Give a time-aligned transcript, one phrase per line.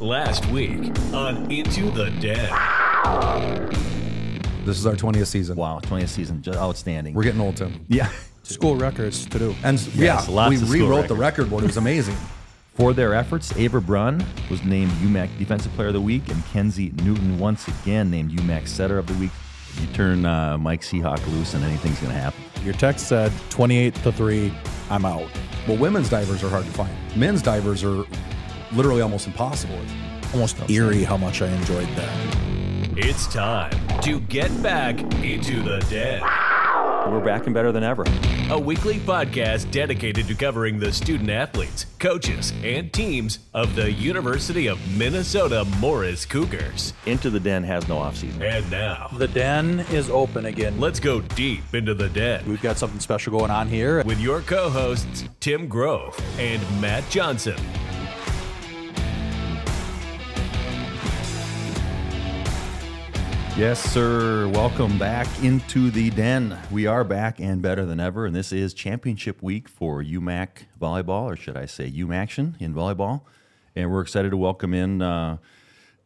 [0.00, 2.50] Last week on Into the Den.
[4.66, 5.56] This is our 20th season.
[5.56, 7.14] Wow, 20th season, just outstanding.
[7.14, 7.84] We're getting old, Tim.
[7.88, 8.10] yeah.
[8.42, 9.56] School records to do.
[9.64, 11.64] And Yes, yeah, lots we of school rewrote the record board.
[11.64, 12.14] It was amazing.
[12.74, 16.92] For their efforts, Ava Brunn was named UMAC Defensive Player of the Week, and Kenzie
[17.02, 19.30] Newton once again named UMAC Setter of the Week.
[19.80, 22.40] You turn uh, Mike Seahawk loose, and anything's going to happen.
[22.64, 24.52] Your text said 28 to 3,
[24.90, 25.28] I'm out.
[25.66, 26.94] well, women's divers are hard to find.
[27.16, 28.04] Men's divers are
[28.72, 29.78] literally almost impossible.
[29.82, 32.36] It's Almost eerie how much I enjoyed that.
[32.98, 33.70] It's time
[34.02, 36.20] to get back into the den.
[37.12, 38.04] We're back and better than ever.
[38.50, 44.66] A weekly podcast dedicated to covering the student athletes, coaches, and teams of the University
[44.66, 46.92] of Minnesota Morris Cougars.
[47.06, 48.40] Into the Den has no offseason.
[48.40, 50.80] And now, The den is open again.
[50.80, 54.02] let's go deep into the den We've got something special going on here.
[54.02, 57.56] with your co hosts, Tim Grove and Matt Johnson.
[63.56, 64.48] Yes, sir.
[64.48, 66.58] Welcome back into the den.
[66.70, 71.22] We are back and better than ever, and this is championship week for UMAC volleyball,
[71.22, 73.22] or should I say UMAction in volleyball.
[73.74, 75.38] And we're excited to welcome in uh,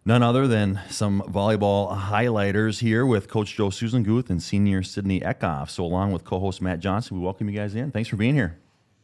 [0.04, 5.70] none other than some volleyball highlighters here with Coach Joe Sussenguth and Senior Sydney Eckhoff.
[5.70, 7.90] So, along with co-host Matt Johnson, we welcome you guys in.
[7.90, 8.60] Thanks for being here.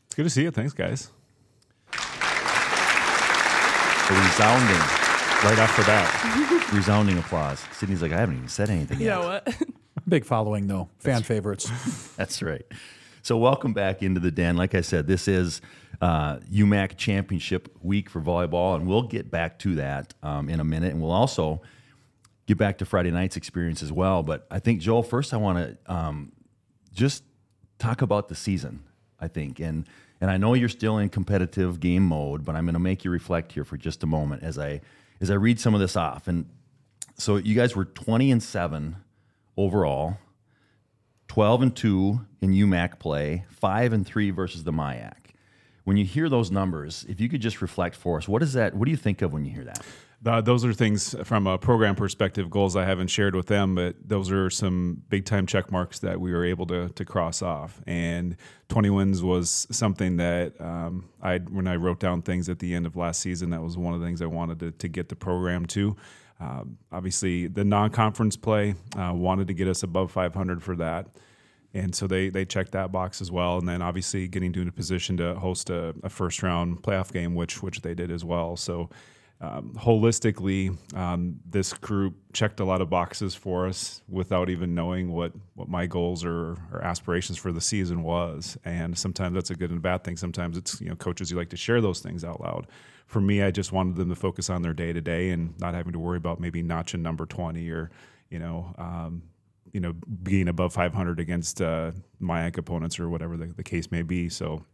[0.07, 0.53] It's good to see you.
[0.53, 1.11] Thanks, guys.
[4.09, 4.87] Resounding,
[5.43, 6.56] Right after that.
[6.73, 7.61] Resounding applause.
[7.73, 9.21] Sydney's like, I haven't even said anything You yet.
[9.21, 9.57] know what?
[10.09, 10.89] Big following, though.
[10.99, 11.71] Fan favorites.
[12.17, 12.65] That's right.
[13.23, 14.57] So, welcome back into the den.
[14.57, 15.61] Like I said, this is
[16.01, 20.65] uh, UMAC Championship week for volleyball, and we'll get back to that um, in a
[20.65, 20.93] minute.
[20.93, 21.61] And we'll also
[22.47, 24.23] get back to Friday night's experience as well.
[24.23, 26.33] But I think, Joel, first I want to um,
[26.93, 27.25] just
[27.79, 28.85] talk about the season,
[29.19, 29.59] I think.
[29.59, 29.87] And,
[30.21, 33.11] and I know you're still in competitive game mode, but I'm going to make you
[33.11, 34.81] reflect here for just a moment as I,
[35.21, 36.29] as I read some of this off.
[36.29, 36.47] And
[37.19, 38.97] so, you guys were 20 and 7
[39.57, 40.19] overall.
[41.29, 45.13] 12 and 2 in UMAC play, 5 and 3 versus the MIAC.
[45.85, 48.75] When you hear those numbers, if you could just reflect for us, what is that?
[48.75, 49.85] What do you think of when you hear that?
[50.27, 54.33] Those are things from a program perspective, goals I haven't shared with them, but those
[54.33, 57.81] are some big time check marks that we were able to, to cross off.
[57.87, 58.37] And
[58.69, 62.87] 20 wins was something that um, I, when I wrote down things at the end
[62.87, 65.17] of last season, that was one of the things I wanted to, to get the
[65.17, 65.97] program to.
[66.41, 71.07] Um, obviously, the non conference play uh, wanted to get us above 500 for that.
[71.73, 74.73] And so they they checked that box as well, and then obviously getting to a
[74.73, 78.57] position to host a, a first round playoff game, which which they did as well.
[78.57, 78.89] So
[79.41, 85.13] um, holistically, um, this group checked a lot of boxes for us without even knowing
[85.13, 88.57] what what my goals or, or aspirations for the season was.
[88.65, 90.17] And sometimes that's a good and bad thing.
[90.17, 92.67] Sometimes it's you know coaches you like to share those things out loud.
[93.07, 95.75] For me, I just wanted them to focus on their day to day and not
[95.75, 97.91] having to worry about maybe notching number twenty or
[98.31, 98.75] you know.
[98.79, 99.23] Um,
[99.73, 99.93] you know,
[100.23, 104.31] being above 500 against uh, my opponents or whatever the, the case may be.
[104.31, 104.65] So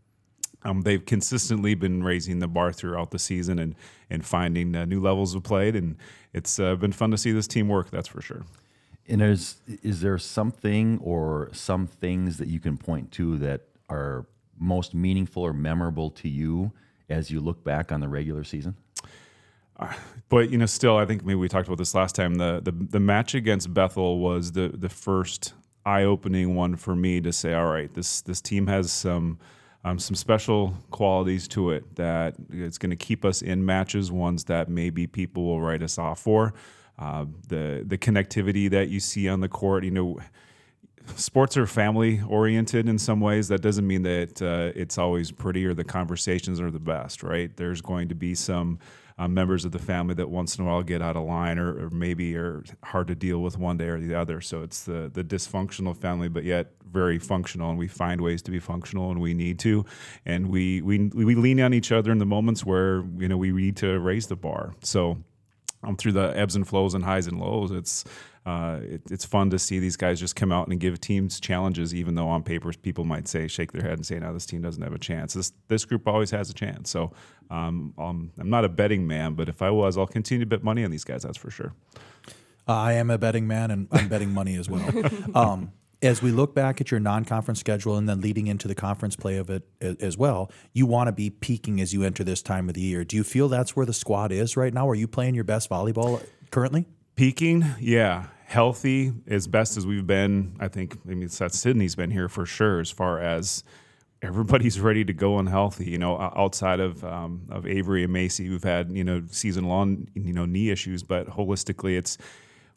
[0.65, 3.75] um, they've consistently been raising the bar throughout the season and
[4.11, 5.97] and finding uh, new levels of play, and
[6.33, 7.91] it's uh, been fun to see this team work.
[7.91, 8.45] That's for sure.
[9.09, 14.27] And is is there something or some things that you can point to that are
[14.59, 16.73] most meaningful or memorable to you
[17.09, 18.77] as you look back on the regular season?
[20.29, 22.37] But you know, still, I think maybe we talked about this last time.
[22.37, 27.21] The the, the match against Bethel was the the first eye opening one for me
[27.21, 29.39] to say, all right, this this team has some um,
[29.85, 34.69] some special qualities to it that it's going to keep us in matches, ones that
[34.69, 36.55] maybe people will write us off for.
[36.99, 40.19] Uh, the the connectivity that you see on the court, you know
[41.17, 43.49] sports are family oriented in some ways.
[43.49, 47.55] That doesn't mean that uh, it's always pretty or the conversations are the best, right?
[47.57, 48.79] There's going to be some
[49.19, 51.87] uh, members of the family that once in a while get out of line or,
[51.87, 54.41] or maybe are hard to deal with one day or the other.
[54.41, 58.51] So it's the the dysfunctional family, but yet very functional, and we find ways to
[58.51, 59.85] be functional, and we need to,
[60.27, 63.53] and we we we lean on each other in the moments where you know we
[63.53, 64.75] need to raise the bar.
[64.83, 65.19] So
[65.85, 67.71] um, through the ebbs and flows and highs and lows.
[67.71, 68.05] It's
[68.45, 71.95] uh, it, it's fun to see these guys just come out and give teams challenges,
[71.95, 74.63] even though on paper people might say shake their head and say, "No, this team
[74.63, 76.91] doesn't have a chance." This this group always has a chance.
[76.91, 77.13] So
[77.51, 80.65] um, um, I'm not a betting man, but if I was, I'll continue to bet
[80.65, 81.23] money on these guys.
[81.23, 81.73] That's for sure.
[82.67, 84.89] Uh, I am a betting man, and I'm betting money as well.
[85.35, 85.73] Um,
[86.03, 89.37] as we look back at your non-conference schedule and then leading into the conference play
[89.37, 92.75] of it as well, you want to be peaking as you enter this time of
[92.75, 93.05] the year.
[93.05, 94.89] Do you feel that's where the squad is right now?
[94.89, 96.87] Are you playing your best volleyball currently?
[97.15, 100.57] Peaking, yeah, healthy as best as we've been.
[100.61, 100.99] I think.
[101.09, 102.81] I mean, that Sydney's been here for sure.
[102.81, 103.65] As far as
[104.23, 105.91] everybody's ready to go and healthy.
[105.91, 110.09] You know, outside of um, of Avery and Macy, who've had you know season long
[110.15, 112.19] you know knee issues, but holistically, it's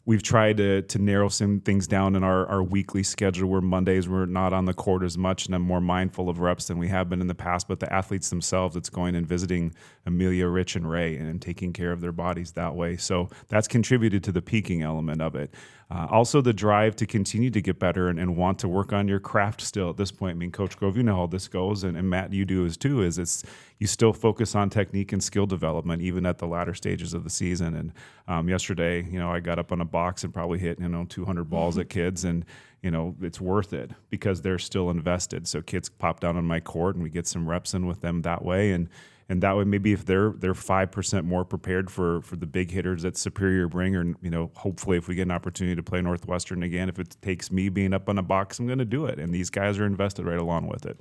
[0.06, 4.08] we've tried to to narrow some things down in our, our weekly schedule where Mondays
[4.08, 6.88] we're not on the court as much and I'm more mindful of reps than we
[6.88, 7.68] have been in the past.
[7.68, 9.74] But the athletes themselves, it's going and visiting
[10.06, 12.96] Amelia, Rich, and Ray and taking care of their bodies that way.
[12.96, 15.52] So that's contributed to the peaking element of it.
[15.88, 19.06] Uh, also, the drive to continue to get better and, and, want to work on
[19.06, 20.32] your craft still at this point.
[20.32, 22.76] I mean, Coach Grove, you know how this goes, and, and Matt, you do as
[22.76, 23.02] too.
[23.02, 23.44] Is it's
[23.78, 27.30] you still focus on technique and skill development even at the latter stages of the
[27.30, 27.76] season.
[27.76, 27.92] And
[28.26, 31.04] um, yesterday, you know, I got up on a box and probably hit you know
[31.08, 31.82] 200 balls mm-hmm.
[31.82, 32.44] at kids, and
[32.82, 35.46] you know it's worth it because they're still invested.
[35.46, 38.22] So kids pop down on my court, and we get some reps in with them
[38.22, 38.88] that way, and
[39.28, 42.70] and that way maybe if they're they're five percent more prepared for for the big
[42.70, 46.00] hitters that Superior bring, or you know hopefully if we get an opportunity to play
[46.00, 49.06] Northwestern again, if it takes me being up on a box, I'm going to do
[49.06, 50.98] it, and these guys are invested right along with it.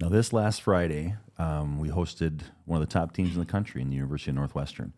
[0.00, 3.80] Now this last Friday, um, we hosted one of the top teams in the country
[3.80, 4.92] in the University of Northwestern,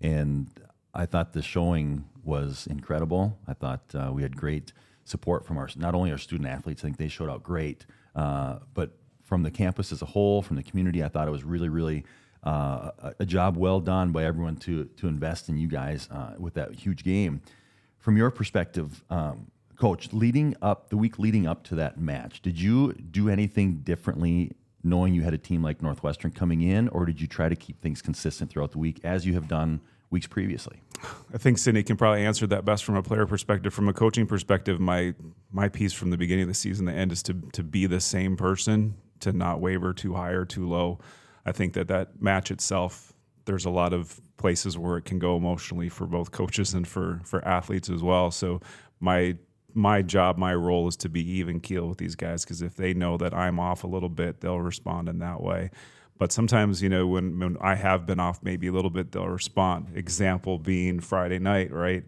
[0.00, 0.48] and
[0.94, 3.38] I thought the showing was incredible.
[3.48, 4.72] I thought uh, we had great
[5.04, 6.82] support from our not only our student athletes.
[6.82, 8.98] I think they showed out great, uh, but
[9.32, 11.02] from the campus as a whole, from the community.
[11.02, 12.04] I thought it was really, really
[12.42, 16.52] uh, a, job well done by everyone to to invest in you guys uh, with
[16.52, 17.40] that huge game.
[17.98, 19.46] From your perspective, um,
[19.76, 24.52] coach, leading up the week leading up to that match, did you do anything differently?
[24.84, 27.80] Knowing you had a team like Northwestern coming in, or did you try to keep
[27.80, 29.80] things consistent throughout the week as you have done
[30.10, 30.82] weeks previously?
[31.32, 33.72] I think Sydney can probably answer that best from a player perspective.
[33.72, 35.14] From a coaching perspective, my
[35.50, 38.00] my piece from the beginning of the season to end is to to be the
[38.00, 40.98] same person to not waver too high or too low.
[41.44, 43.12] I think that that match itself,
[43.44, 47.20] there's a lot of places where it can go emotionally for both coaches and for
[47.24, 48.30] for athletes as well.
[48.30, 48.60] So
[49.00, 49.36] my
[49.74, 52.92] my job, my role is to be even keel with these guys because if they
[52.94, 55.70] know that I'm off a little bit, they'll respond in that way.
[56.18, 59.28] But sometimes, you know, when, when I have been off maybe a little bit, they'll
[59.28, 59.96] respond.
[59.96, 62.04] Example being Friday night, right?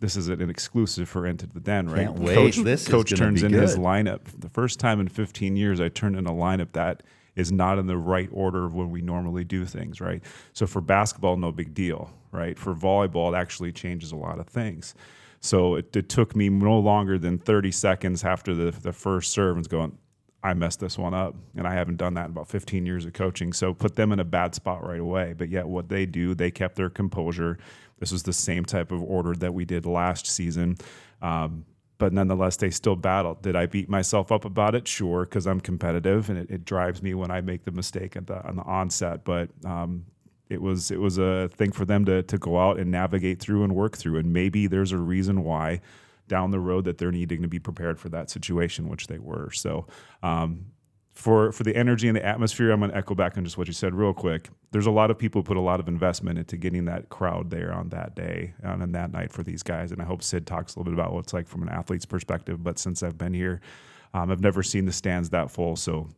[0.00, 2.06] This is an exclusive for Into the Den, right?
[2.06, 2.34] Can't wait.
[2.34, 3.62] Coach, this coach turns in good.
[3.62, 4.20] his lineup.
[4.38, 7.02] The first time in 15 years, I turned in a lineup that
[7.36, 10.22] is not in the right order of when we normally do things, right?
[10.52, 12.58] So for basketball, no big deal, right?
[12.58, 14.94] For volleyball, it actually changes a lot of things.
[15.40, 19.56] So it, it took me no longer than 30 seconds after the, the first serve
[19.56, 19.96] and going,
[20.42, 21.34] I messed this one up.
[21.56, 23.52] And I haven't done that in about 15 years of coaching.
[23.52, 25.34] So put them in a bad spot right away.
[25.36, 27.58] But yet, what they do, they kept their composure.
[28.00, 30.76] This was the same type of order that we did last season.
[31.22, 31.64] Um,
[31.98, 33.42] but nonetheless, they still battled.
[33.42, 34.88] Did I beat myself up about it?
[34.88, 38.26] Sure, because I'm competitive and it, it, drives me when I make the mistake at
[38.26, 39.22] the, on the onset.
[39.22, 40.06] But um,
[40.48, 43.64] it was it was a thing for them to to go out and navigate through
[43.64, 44.16] and work through.
[44.16, 45.80] And maybe there's a reason why
[46.26, 49.50] down the road that they're needing to be prepared for that situation, which they were.
[49.50, 49.86] So,
[50.22, 50.66] um,
[51.12, 53.66] for for the energy and the atmosphere, I'm going to echo back on just what
[53.66, 54.48] you said real quick.
[54.70, 57.50] There's a lot of people who put a lot of investment into getting that crowd
[57.50, 59.92] there on that day and on that night for these guys.
[59.92, 62.06] And I hope Sid talks a little bit about what it's like from an athlete's
[62.06, 62.62] perspective.
[62.62, 63.60] But since I've been here,
[64.14, 65.76] um, I've never seen the stands that full.
[65.76, 66.08] So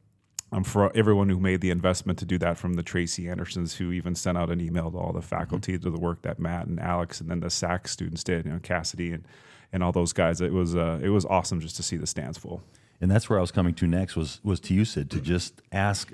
[0.52, 3.92] um, for everyone who made the investment to do that, from the Tracy Andersons, who
[3.92, 5.84] even sent out an email to all the faculty mm-hmm.
[5.84, 8.58] to the work that Matt and Alex and then the SAC students did, you know,
[8.58, 9.26] Cassidy and
[9.72, 10.40] and all those guys.
[10.40, 12.62] It was uh, it was awesome just to see the stands full.
[13.02, 15.60] And that's where I was coming to next was was to you, Sid, to just
[15.72, 16.12] ask,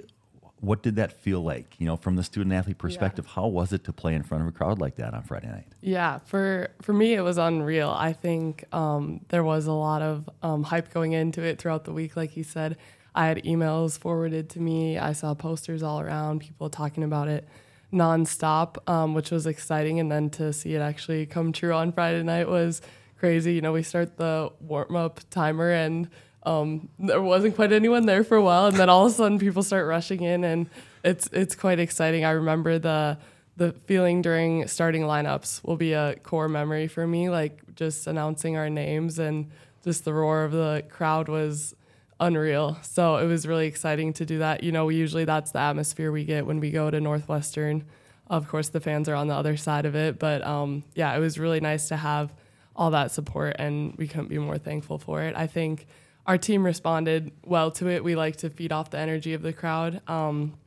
[0.61, 1.77] what did that feel like?
[1.79, 3.35] You know, from the student athlete perspective, yeah.
[3.35, 5.67] how was it to play in front of a crowd like that on Friday night?
[5.83, 7.91] Yeah, for for me, it was unreal.
[7.91, 11.93] I think um, there was a lot of um, hype going into it throughout the
[11.93, 12.79] week, like you said.
[13.15, 14.97] I had emails forwarded to me.
[14.97, 17.47] I saw posters all around, people talking about it
[17.93, 20.01] nonstop, um, which was exciting.
[20.01, 22.81] And then to see it actually come true on Friday night was
[23.19, 23.55] crazy.
[23.55, 26.09] You know, we start the warm up timer and
[26.45, 29.39] um, there wasn't quite anyone there for a while, and then all of a sudden
[29.39, 30.69] people start rushing in, and
[31.05, 32.25] it's it's quite exciting.
[32.25, 33.19] I remember the
[33.57, 37.29] the feeling during starting lineups will be a core memory for me.
[37.29, 39.51] Like just announcing our names and
[39.85, 41.75] just the roar of the crowd was
[42.21, 42.79] unreal.
[42.83, 44.63] So it was really exciting to do that.
[44.63, 47.85] You know, we usually that's the atmosphere we get when we go to Northwestern.
[48.29, 51.21] Of course, the fans are on the other side of it, but um, yeah, it
[51.21, 52.33] was really nice to have
[52.77, 55.35] all that support, and we couldn't be more thankful for it.
[55.35, 55.87] I think
[56.29, 58.05] our team responded well to it.
[58.05, 60.03] We like to feed off the energy of the crowd.
[60.07, 60.59] Um,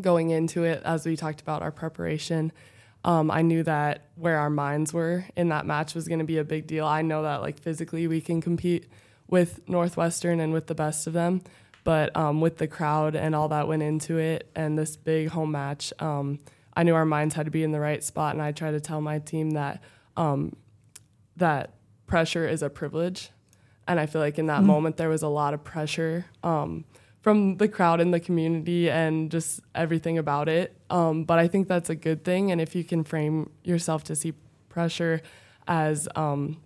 [0.00, 2.50] going into it, as we talked about our preparation,
[3.04, 6.38] um, I knew that where our minds were in that match was going to be
[6.38, 6.84] a big deal.
[6.84, 8.88] I know that like physically we can compete
[9.28, 11.42] with Northwestern and with the best of them,
[11.84, 15.52] but um, with the crowd and all that went into it and this big home
[15.52, 16.40] match, um,
[16.76, 18.34] I knew our minds had to be in the right spot.
[18.34, 19.84] And I tried to tell my team that
[20.16, 20.56] um,
[21.36, 21.74] that
[22.08, 23.30] pressure is a privilege.
[23.88, 26.84] And I feel like in that mm moment there was a lot of pressure um,
[27.20, 30.76] from the crowd in the community and just everything about it.
[30.90, 32.52] Um, but I think that's a good thing.
[32.52, 34.32] And if you can frame yourself to see
[34.68, 35.22] pressure
[35.66, 36.60] as um,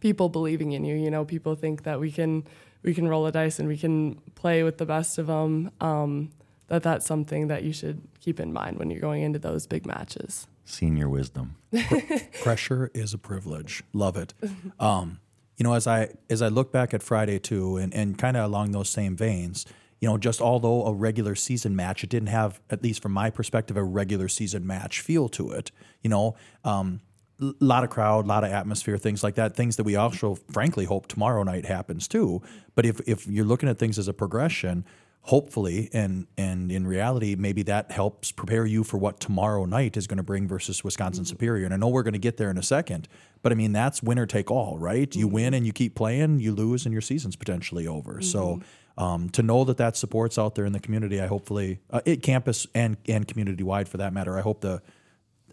[0.00, 2.44] people believing in you, you know, people think that we can
[2.82, 5.70] we can roll a dice and we can play with the best of them.
[5.80, 6.30] Um,
[6.68, 9.86] that that's something that you should keep in mind when you're going into those big
[9.86, 10.46] matches.
[10.64, 11.56] Senior wisdom.
[12.42, 13.82] Pressure is a privilege.
[13.92, 14.34] Love it.
[14.80, 15.20] Um,
[15.56, 18.44] you know, as I as I look back at Friday too, and, and kind of
[18.44, 19.64] along those same veins,
[20.00, 23.30] you know, just although a regular season match, it didn't have, at least from my
[23.30, 25.70] perspective, a regular season match feel to it.
[26.02, 27.00] You know, um,
[27.40, 29.56] a lot of crowd, a lot of atmosphere, things like that.
[29.56, 32.42] Things that we also, frankly, hope tomorrow night happens too.
[32.74, 34.84] But if if you're looking at things as a progression,
[35.26, 40.06] hopefully, and and in reality, maybe that helps prepare you for what tomorrow night is
[40.06, 41.64] going to bring versus Wisconsin Superior.
[41.64, 43.08] And I know we're going to get there in a second,
[43.42, 45.14] but I mean that's winner take all, right?
[45.14, 48.20] You win and you keep playing, you lose, and your season's potentially over.
[48.22, 48.60] So
[48.98, 52.22] um, to know that that support's out there in the community, I hopefully uh, it
[52.22, 54.38] campus and and community wide for that matter.
[54.38, 54.80] I hope the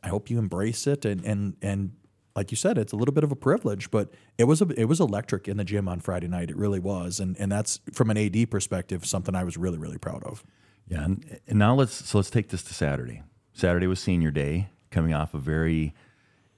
[0.03, 1.91] I hope you embrace it and and and
[2.35, 4.85] like you said, it's a little bit of a privilege, but it was a, it
[4.85, 6.49] was electric in the gym on Friday night.
[6.49, 9.97] It really was, and and that's from an AD perspective something I was really really
[9.97, 10.43] proud of.
[10.87, 13.21] Yeah, and, and now let's so let's take this to Saturday.
[13.53, 15.93] Saturday was senior day, coming off a very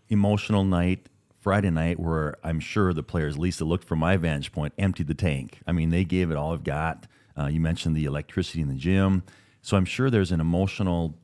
[0.10, 1.10] emotional night.
[1.41, 4.74] Friday night, where I'm sure the players, at least it looked from my vantage point,
[4.79, 5.60] emptied the tank.
[5.67, 7.05] I mean, they gave it all they've got.
[7.38, 9.22] Uh, you mentioned the electricity in the gym,
[9.62, 11.20] so I'm sure there's an emotional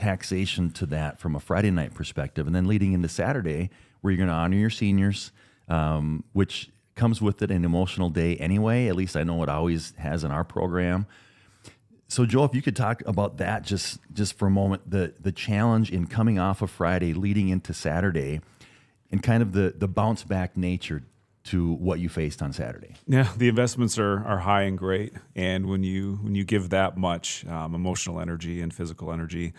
[0.00, 4.18] taxation to that from a Friday night perspective, and then leading into Saturday, where you're
[4.18, 5.32] going to honor your seniors,
[5.68, 8.88] um, which comes with it an emotional day anyway.
[8.88, 11.06] At least I know it always has in our program.
[12.08, 15.30] So, Joe, if you could talk about that just just for a moment, the the
[15.32, 18.40] challenge in coming off of Friday, leading into Saturday,
[19.12, 21.04] and kind of the the bounce back nature
[21.44, 22.94] to what you faced on Saturday.
[23.06, 26.96] Yeah, the investments are are high and great, and when you when you give that
[26.96, 29.52] much um, emotional energy and physical energy,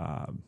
[0.00, 0.42] um,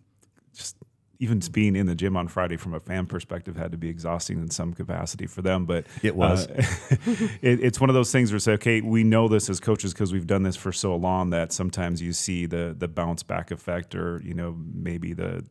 [0.55, 0.77] just
[1.21, 4.39] even being in the gym on Friday from a fan perspective had to be exhausting
[4.39, 5.67] in some capacity for them.
[5.67, 6.47] But It was.
[6.47, 6.55] uh,
[7.43, 10.13] it, it's one of those things where say, okay, we know this as coaches because
[10.13, 13.95] we've done this for so long that sometimes you see the the bounce back effect,
[13.95, 15.45] or you know maybe the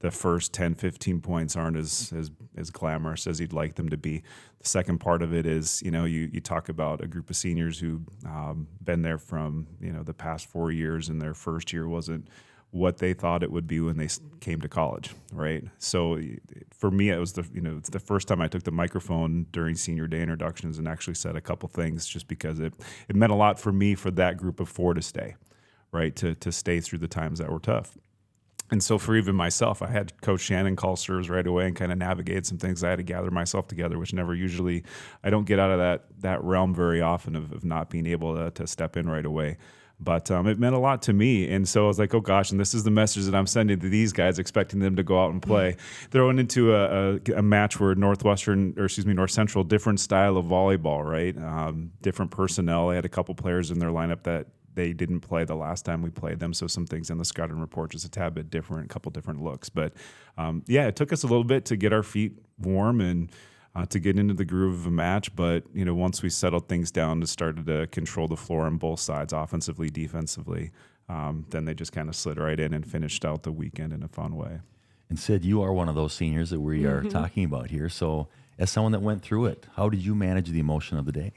[0.00, 3.98] the first 10 15 points aren't as as as glamorous as you'd like them to
[3.98, 4.22] be
[4.58, 7.36] the second part of it is you know you you talk about a group of
[7.36, 11.70] seniors who um, been there from you know the past four years and their first
[11.70, 12.26] year wasn't
[12.72, 14.08] what they thought it would be when they
[14.40, 15.64] came to college, right?
[15.78, 16.20] So
[16.70, 19.46] for me, it was the you know it's the first time I took the microphone
[19.50, 22.74] during senior day introductions and actually said a couple things, just because it
[23.08, 25.34] it meant a lot for me for that group of four to stay,
[25.90, 26.14] right?
[26.16, 27.96] To to stay through the times that were tough.
[28.70, 31.90] And so for even myself, I had Coach Shannon call serves right away and kind
[31.90, 32.84] of navigate some things.
[32.84, 34.84] I had to gather myself together, which never usually
[35.24, 38.36] I don't get out of that that realm very often of, of not being able
[38.36, 39.58] to, to step in right away.
[40.02, 42.50] But um, it meant a lot to me, and so I was like, "Oh gosh!"
[42.50, 45.22] And this is the message that I'm sending to these guys, expecting them to go
[45.22, 45.76] out and play.
[46.10, 50.38] Throwing into a, a, a match where Northwestern, or excuse me, North Central, different style
[50.38, 51.36] of volleyball, right?
[51.36, 52.88] Um, different personnel.
[52.88, 56.00] They had a couple players in their lineup that they didn't play the last time
[56.00, 56.54] we played them.
[56.54, 59.42] So some things in the scouting report just a tad bit different, a couple different
[59.42, 59.68] looks.
[59.68, 59.92] But
[60.38, 63.30] um, yeah, it took us a little bit to get our feet warm and
[63.74, 65.34] uh, to get into the groove of a match.
[65.34, 68.76] But you know, once we settled things down and started to control the floor on
[68.76, 70.70] both sides, offensively, defensively,
[71.08, 74.02] um, then they just kind of slid right in and finished out the weekend in
[74.02, 74.60] a fun way.
[75.08, 77.88] And Sid, you are one of those seniors that we are talking about here.
[77.88, 81.12] So, as someone that went through it, how did you manage the emotion of the
[81.12, 81.32] day?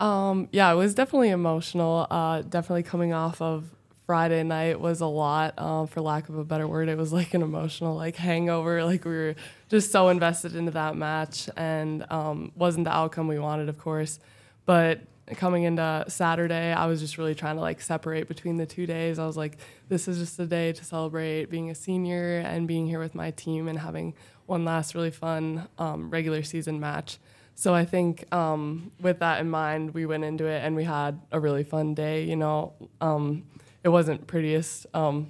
[0.00, 2.06] Um, yeah, it was definitely emotional.
[2.10, 3.75] Uh, definitely coming off of
[4.06, 6.88] Friday night was a lot, uh, for lack of a better word.
[6.88, 8.84] It was like an emotional like hangover.
[8.86, 9.34] Like we were
[9.68, 14.20] just so invested into that match, and um, wasn't the outcome we wanted, of course.
[14.64, 15.00] But
[15.34, 19.18] coming into Saturday, I was just really trying to like separate between the two days.
[19.18, 19.58] I was like,
[19.88, 23.32] this is just a day to celebrate being a senior and being here with my
[23.32, 24.14] team and having
[24.46, 27.18] one last really fun um, regular season match.
[27.56, 31.20] So I think um, with that in mind, we went into it and we had
[31.32, 32.22] a really fun day.
[32.22, 33.44] You know, um,
[33.86, 35.28] it wasn't prettiest um,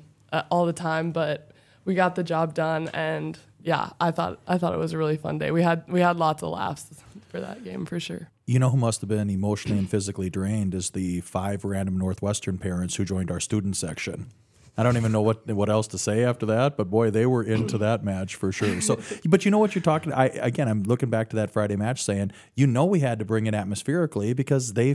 [0.50, 1.50] all the time, but
[1.84, 2.88] we got the job done.
[2.94, 5.50] And yeah, I thought I thought it was a really fun day.
[5.50, 6.86] We had we had lots of laughs
[7.28, 8.30] for that game for sure.
[8.46, 12.56] You know who must have been emotionally and physically drained is the five random Northwestern
[12.56, 14.30] parents who joined our student section.
[14.78, 17.42] I don't even know what what else to say after that, but boy, they were
[17.42, 18.80] into that match for sure.
[18.80, 20.14] So, but you know what you're talking.
[20.14, 23.26] I again, I'm looking back to that Friday match, saying you know we had to
[23.26, 24.94] bring it atmospherically because they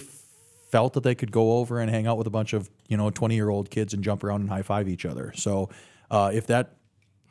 [0.71, 3.09] felt that they could go over and hang out with a bunch of you know
[3.09, 5.33] 20 year old kids and jump around and high five each other.
[5.35, 5.69] So,
[6.09, 6.75] uh, if that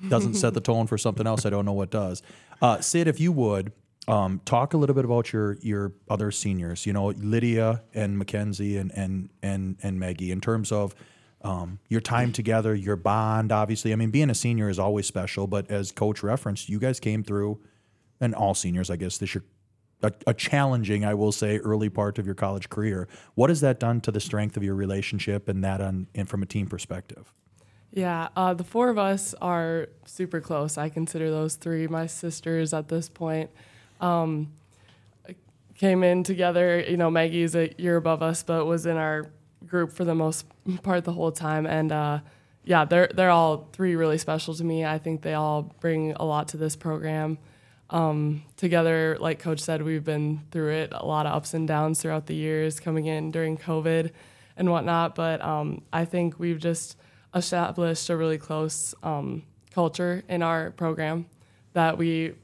[0.09, 2.23] doesn't set the tone for something else, I don't know what does.
[2.63, 3.73] Uh, Sid, if you would,
[4.09, 6.87] Um, talk a little bit about your your other seniors.
[6.87, 10.31] You know, Lydia and Mackenzie and and and and Maggie.
[10.31, 10.95] In terms of
[11.43, 13.53] um, your time together, your bond.
[13.53, 15.47] Obviously, I mean, being a senior is always special.
[15.47, 17.61] But as Coach referenced, you guys came through,
[18.21, 19.45] and all seniors, I guess, this year.
[20.03, 23.07] A, a challenging, I will say, early part of your college career.
[23.35, 26.43] What has that done to the strength of your relationship and that on and from
[26.43, 27.33] a team perspective?
[27.93, 30.79] Yeah, uh, the four of us are super close.
[30.79, 33.51] I consider those three my sisters at this point.
[34.01, 34.53] Um,
[35.81, 36.85] came in together.
[36.87, 39.31] You know, Maggie's a year above us, but was in our
[39.67, 40.45] group for the most
[40.83, 41.67] part the whole time.
[41.67, 42.21] And uh,
[42.65, 44.85] yeah, they're they're all three really special to me.
[44.85, 47.39] I think they all bring a lot to this program.
[47.91, 52.01] Um, together, like Coach said, we've been through it, a lot of ups and downs
[52.01, 54.13] throughout the years, coming in during COVID
[54.57, 55.17] and whatnot.
[55.17, 56.97] But um, I think we've just
[57.35, 59.43] established a really close um,
[59.73, 61.27] culture in our program
[61.73, 62.35] that we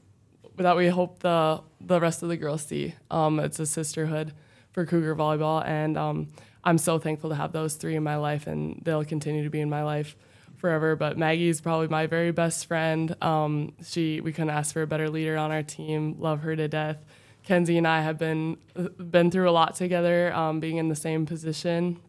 [0.57, 2.95] that we hope the the rest of the girls see.
[3.11, 4.33] Um, it's a sisterhood
[4.73, 6.29] for Cougar volleyball, and um,
[6.65, 9.61] I'm so thankful to have those three in my life, and they'll continue to be
[9.61, 10.17] in my life
[10.57, 10.97] forever.
[10.97, 13.15] But Maggie's probably my very best friend.
[13.23, 16.17] Um, she we couldn't ask for a better leader on our team.
[16.19, 16.99] Love her to death.
[17.45, 18.57] Kenzie and I have been
[18.99, 22.01] been through a lot together, um, being in the same position.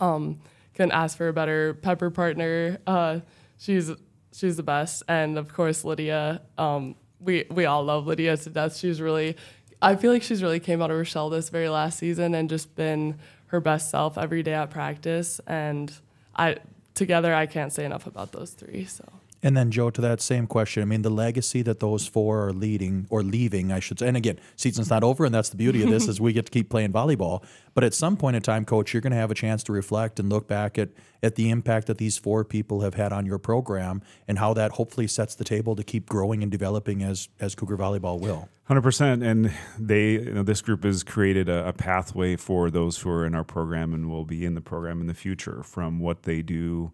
[0.00, 0.40] Um,
[0.74, 2.78] couldn't ask for a better pepper partner.
[2.86, 3.20] Uh,
[3.56, 3.90] she's
[4.32, 6.42] she's the best, and of course Lydia.
[6.58, 8.76] Um, we we all love Lydia to death.
[8.76, 9.36] She's really,
[9.80, 12.50] I feel like she's really came out of her shell this very last season and
[12.50, 15.40] just been her best self every day at practice.
[15.46, 15.92] And
[16.36, 16.56] I
[16.96, 18.84] together I can't say enough about those three.
[18.86, 19.04] So.
[19.42, 22.52] And then Joe, to that same question, I mean, the legacy that those four are
[22.52, 24.08] leading or leaving, I should say.
[24.08, 26.50] And again, season's not over, and that's the beauty of this is we get to
[26.50, 27.44] keep playing volleyball.
[27.74, 30.18] But at some point in time, coach, you're going to have a chance to reflect
[30.18, 30.88] and look back at
[31.22, 34.72] at the impact that these four people have had on your program and how that
[34.72, 38.48] hopefully sets the table to keep growing and developing as as Cougar volleyball will.
[38.66, 42.98] Hundred percent, and they you know, this group has created a, a pathway for those
[42.98, 46.00] who are in our program and will be in the program in the future from
[46.00, 46.92] what they do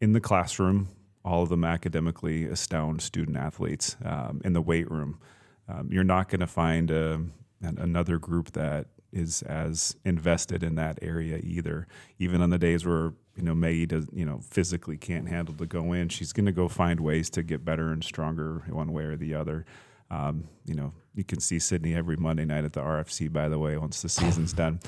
[0.00, 0.88] in the classroom
[1.24, 5.18] all of them academically astound student athletes um, in the weight room.
[5.68, 7.20] Um, you're not going to find a,
[7.62, 11.86] an, another group that is as invested in that area either.
[12.18, 15.66] Even on the days where you know Maggie does you know physically can't handle to
[15.66, 19.04] go in, she's going to go find ways to get better and stronger one way
[19.04, 19.64] or the other.
[20.12, 23.32] Um, you know, you can see Sydney every Monday night at the RFC.
[23.32, 24.78] By the way, once the season's done,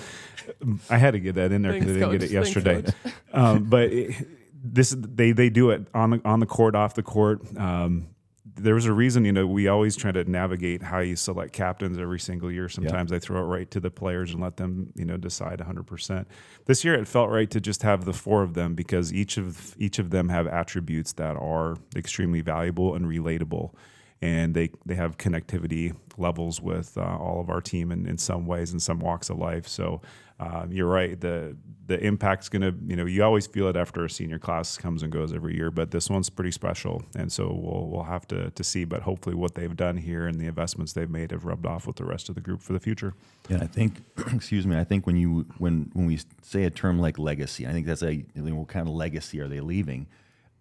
[0.90, 2.84] I had to get that in there because I didn't get it yesterday.
[3.32, 4.14] Um, but it,
[4.62, 7.40] this they they do it on the on the court, off the court.
[7.58, 8.14] Um,
[8.56, 12.20] there's a reason, you know, we always try to navigate how you select captains every
[12.20, 12.68] single year.
[12.68, 13.16] Sometimes yeah.
[13.16, 16.26] I throw it right to the players and let them, you know, decide 100%.
[16.66, 19.74] This year it felt right to just have the four of them because each of
[19.78, 23.74] each of them have attributes that are extremely valuable and relatable
[24.22, 28.46] and they they have connectivity levels with uh, all of our team in, in some
[28.46, 29.66] ways in some walks of life.
[29.68, 30.00] So
[30.40, 31.20] um, you're right.
[31.20, 35.02] The the impact's to you know you always feel it after a senior class comes
[35.02, 38.50] and goes every year, but this one's pretty special, and so we'll we'll have to
[38.50, 38.84] to see.
[38.84, 41.96] But hopefully, what they've done here and the investments they've made have rubbed off with
[41.96, 43.14] the rest of the group for the future.
[43.48, 44.76] Yeah, I think excuse me.
[44.76, 48.02] I think when you when when we say a term like legacy, I think that's
[48.02, 50.08] a you know, what kind of legacy are they leaving?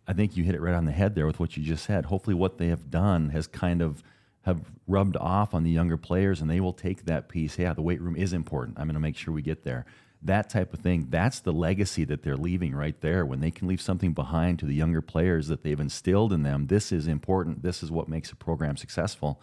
[0.08, 2.06] I think you hit it right on the head there with what you just said.
[2.06, 4.04] Hopefully, what they have done has kind of
[4.44, 7.58] have rubbed off on the younger players and they will take that piece.
[7.58, 8.78] Yeah, the weight room is important.
[8.78, 9.86] I'm going to make sure we get there.
[10.22, 13.26] That type of thing, that's the legacy that they're leaving right there.
[13.26, 16.68] When they can leave something behind to the younger players that they've instilled in them,
[16.68, 17.62] this is important.
[17.62, 19.42] This is what makes a program successful.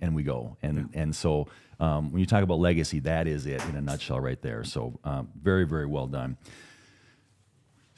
[0.00, 0.56] And we go.
[0.62, 1.02] And, yeah.
[1.02, 1.48] and so
[1.80, 4.64] um, when you talk about legacy, that is it in a nutshell right there.
[4.64, 6.36] So um, very, very well done.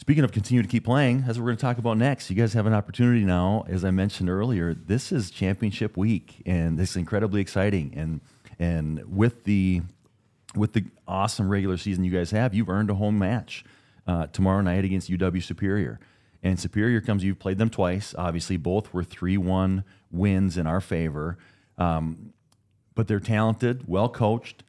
[0.01, 2.31] Speaking of continue to keep playing, that's what we're going to talk about next.
[2.31, 4.73] You guys have an opportunity now, as I mentioned earlier.
[4.73, 7.93] This is championship week, and is incredibly exciting.
[7.95, 8.23] And
[8.59, 9.83] and with the
[10.57, 13.63] with the awesome regular season you guys have, you've earned a home match
[14.07, 16.01] uh, tomorrow night against UW Superior.
[16.43, 17.23] And Superior comes.
[17.23, 18.15] You've played them twice.
[18.17, 21.37] Obviously, both were three one wins in our favor.
[21.77, 22.33] Um,
[22.95, 24.63] but they're talented, well coached.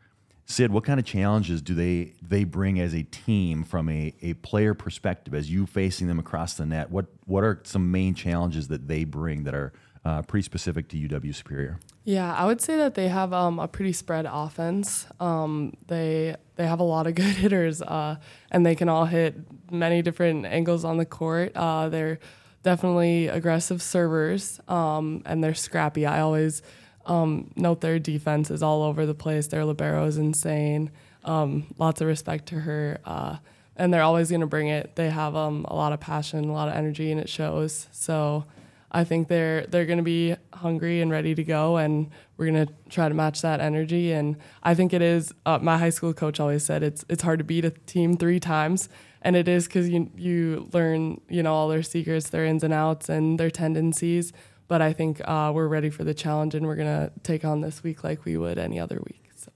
[0.52, 4.34] Sid, what kind of challenges do they they bring as a team from a, a
[4.36, 6.92] player perspective as you facing them across the net?
[6.92, 9.72] What what are some main challenges that they bring that are
[10.04, 11.80] uh, pretty specific to UW Superior?
[12.04, 15.06] Yeah, I would say that they have um, a pretty spread offense.
[15.20, 18.18] Um, they they have a lot of good hitters, uh,
[18.52, 19.36] and they can all hit
[19.72, 21.54] many different angles on the court.
[21.56, 22.20] Uh, they're
[22.64, 26.06] definitely aggressive servers, um, and they're scrappy.
[26.06, 26.62] I always
[27.12, 29.48] um, note their defense is all over the place.
[29.48, 30.92] Their libero is insane.
[31.26, 33.00] Um, lots of respect to her.
[33.04, 33.38] Uh,
[33.76, 34.96] and they're always going to bring it.
[34.96, 37.88] They have um, a lot of passion, a lot of energy, and it shows.
[37.92, 38.46] So
[38.92, 42.66] I think they're they're going to be hungry and ready to go, and we're going
[42.66, 44.14] to try to match that energy.
[44.14, 45.34] And I think it is.
[45.46, 48.40] Uh, my high school coach always said it's it's hard to beat a team three
[48.40, 48.88] times,
[49.22, 52.74] and it is because you you learn you know all their secrets, their ins and
[52.74, 54.32] outs, and their tendencies.
[54.72, 57.60] But I think uh, we're ready for the challenge, and we're going to take on
[57.60, 59.30] this week like we would any other week.
[59.36, 59.52] So.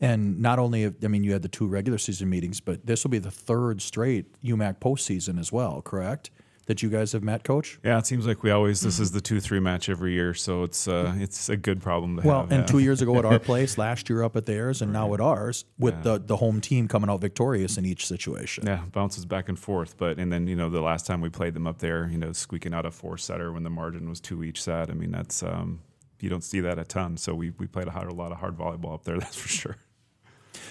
[0.00, 3.10] And not only, I mean, you had the two regular season meetings, but this will
[3.10, 6.30] be the third straight UMAC postseason as well, correct?
[6.66, 7.78] That you guys have met, Coach?
[7.84, 10.62] Yeah, it seems like we always this is the two three match every year, so
[10.62, 12.50] it's uh, it's a good problem to well, have.
[12.50, 12.72] Well, and yeah.
[12.72, 15.00] two years ago at our place, last year up at theirs, and right.
[15.00, 16.00] now at ours, with yeah.
[16.02, 18.66] the the home team coming out victorious in each situation.
[18.66, 21.54] Yeah, bounces back and forth, but and then you know the last time we played
[21.54, 24.42] them up there, you know, squeaking out a four setter when the margin was two
[24.42, 24.90] each set.
[24.90, 25.80] I mean, that's um,
[26.20, 27.16] you don't see that a ton.
[27.16, 29.48] So we we played a, hard, a lot of hard volleyball up there, that's for
[29.48, 29.76] sure.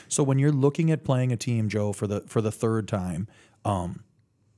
[0.08, 3.28] So when you're looking at playing a team, Joe, for the for the third time.
[3.66, 4.04] Um,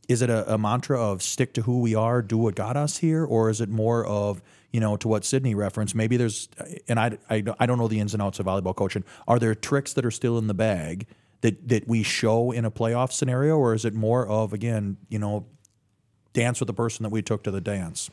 [0.08, 2.98] is it a, a, mantra of stick to who we are, do what got us
[2.98, 4.42] here, or is it more of
[4.72, 5.96] you know to what Sydney referenced?
[5.96, 6.50] Maybe there's,
[6.88, 9.04] and I, I, I don't know the ins and outs of volleyball coaching.
[9.28, 11.08] Are there tricks that are still in the bag
[11.42, 15.20] that that we show in a playoff scenario, or is it more of again, you
[15.20, 15.46] know,
[16.34, 18.10] dance with the person that we took to the dance?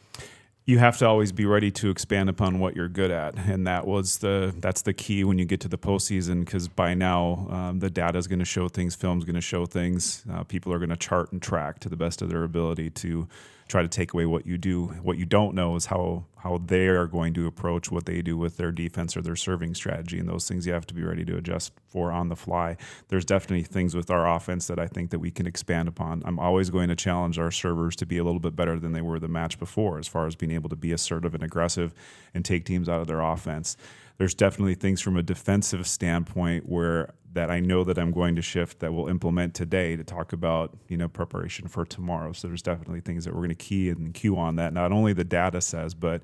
[0.65, 3.87] You have to always be ready to expand upon what you're good at, and that
[3.87, 6.45] was the that's the key when you get to the postseason.
[6.45, 9.67] Because by now, um, the data is going to show things, film's going to show
[9.67, 10.25] things.
[10.31, 13.27] Uh, people are going to chart and track to the best of their ability to
[13.69, 14.87] try to take away what you do.
[15.03, 18.37] What you don't know is how how they are going to approach what they do
[18.37, 21.25] with their defense or their serving strategy, and those things you have to be ready
[21.25, 22.77] to adjust for on the fly.
[23.09, 26.21] There's definitely things with our offense that I think that we can expand upon.
[26.25, 29.01] I'm always going to challenge our servers to be a little bit better than they
[29.01, 31.95] were the match before, as far as being able to be assertive and aggressive
[32.35, 33.77] and take teams out of their offense.
[34.23, 38.43] There's definitely things from a defensive standpoint where that I know that I'm going to
[38.43, 42.33] shift that we'll implement today to talk about you know preparation for tomorrow.
[42.33, 44.73] So there's definitely things that we're going to key and cue on that.
[44.73, 46.23] Not only the data says, but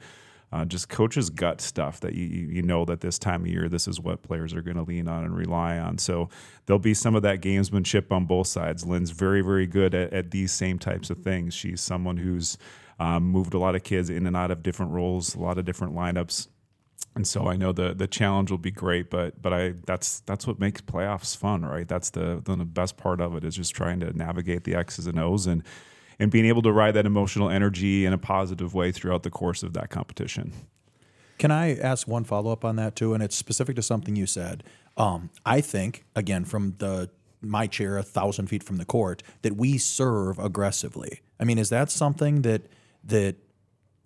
[0.53, 3.89] uh, just coach's gut stuff that you you know that this time of year this
[3.89, 5.99] is what players are going to lean on and rely on.
[5.99, 6.29] So
[6.67, 8.87] there'll be some of that gamesmanship on both sides.
[8.87, 11.53] Lynn's very very good at, at these same types of things.
[11.53, 12.59] She's someone who's
[13.01, 15.65] um, moved a lot of kids in and out of different roles, a lot of
[15.65, 16.47] different lineups
[17.15, 20.47] and so I know the the challenge will be great, but but I that's that's
[20.47, 21.87] what makes playoffs fun, right?
[21.87, 25.19] That's the the best part of it is just trying to navigate the X's and
[25.19, 25.63] O's and
[26.21, 29.63] and being able to ride that emotional energy in a positive way throughout the course
[29.63, 30.53] of that competition.
[31.39, 33.15] Can I ask one follow up on that too?
[33.15, 34.65] And it's specific to something you said.
[34.97, 39.57] Um, I think again from the my chair a thousand feet from the court that
[39.57, 41.21] we serve aggressively.
[41.41, 42.63] I mean, is that something that
[43.05, 43.37] that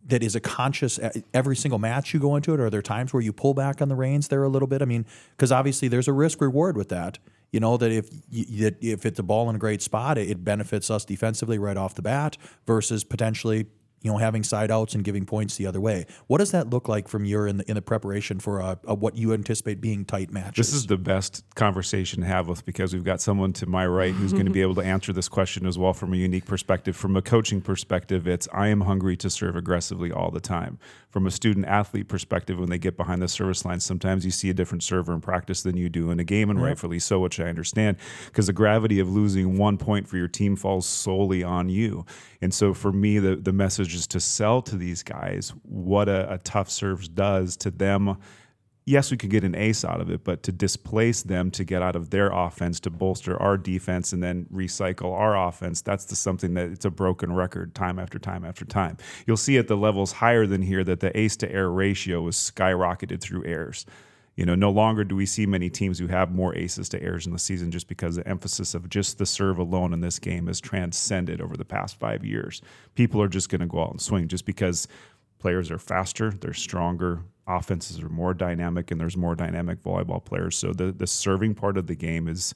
[0.06, 0.98] that is a conscious
[1.32, 2.60] every single match you go into it?
[2.60, 4.82] Are there times where you pull back on the reins there a little bit?
[4.82, 7.18] I mean, because obviously there's a risk reward with that.
[7.52, 10.90] You know that if that if it's a ball in a great spot, it benefits
[10.90, 13.66] us defensively right off the bat versus potentially
[14.02, 16.06] you know, having side outs and giving points the other way.
[16.26, 18.94] What does that look like from your in the in the preparation for a, a
[18.94, 20.66] what you anticipate being tight matches?
[20.66, 24.12] This is the best conversation to have with because we've got someone to my right
[24.12, 26.96] who's going to be able to answer this question as well from a unique perspective.
[26.96, 30.78] From a coaching perspective, it's I am hungry to serve aggressively all the time.
[31.10, 34.48] From a student athlete perspective, when they get behind the service line, sometimes you see
[34.48, 37.38] a different server in practice than you do in a game, and rightfully so, which
[37.38, 41.68] I understand because the gravity of losing one point for your team falls solely on
[41.68, 42.06] you.
[42.40, 46.34] And so for me, the the message is to sell to these guys what a,
[46.34, 48.16] a tough serves does to them
[48.84, 51.82] yes, we could get an ace out of it, but to displace them to get
[51.82, 56.16] out of their offense to bolster our defense and then recycle our offense, that's the
[56.16, 58.96] something that it's a broken record time after time after time.
[59.26, 62.36] You'll see at the levels higher than here that the ace to air ratio was
[62.36, 63.86] skyrocketed through airs.
[64.34, 67.26] You know, no longer do we see many teams who have more aces to airs
[67.26, 70.46] in the season just because the emphasis of just the serve alone in this game
[70.46, 72.62] has transcended over the past five years.
[72.94, 74.88] People are just going to go out and swing just because
[75.38, 80.56] players are faster, they're stronger, offenses are more dynamic, and there's more dynamic volleyball players.
[80.56, 82.54] So the the serving part of the game is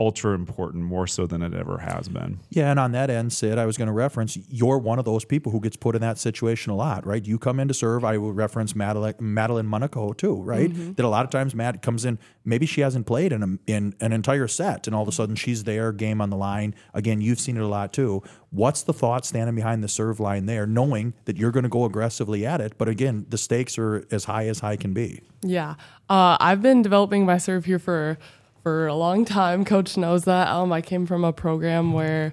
[0.00, 2.40] ultra important more so than it ever has been.
[2.50, 5.24] Yeah, and on that end, Sid, I was going to reference you're one of those
[5.24, 7.24] people who gets put in that situation a lot, right?
[7.24, 8.04] You come in to serve.
[8.04, 10.70] I will reference Madeline, Madeline Monaco too, right?
[10.70, 10.94] Mm-hmm.
[10.94, 13.94] That a lot of times Matt comes in, maybe she hasn't played in a, in
[14.00, 16.74] an entire set, and all of a sudden she's there, game on the line.
[16.92, 18.22] Again, you've seen it a lot too.
[18.50, 21.84] What's the thought standing behind the serve line there, knowing that you're going to go
[21.84, 25.22] aggressively at it, but again, the stakes are as high as high can be.
[25.42, 25.74] Yeah,
[26.08, 28.18] uh, I've been developing my serve here for
[28.64, 29.62] for a long time.
[29.64, 30.48] Coach knows that.
[30.48, 32.32] Um, I came from a program where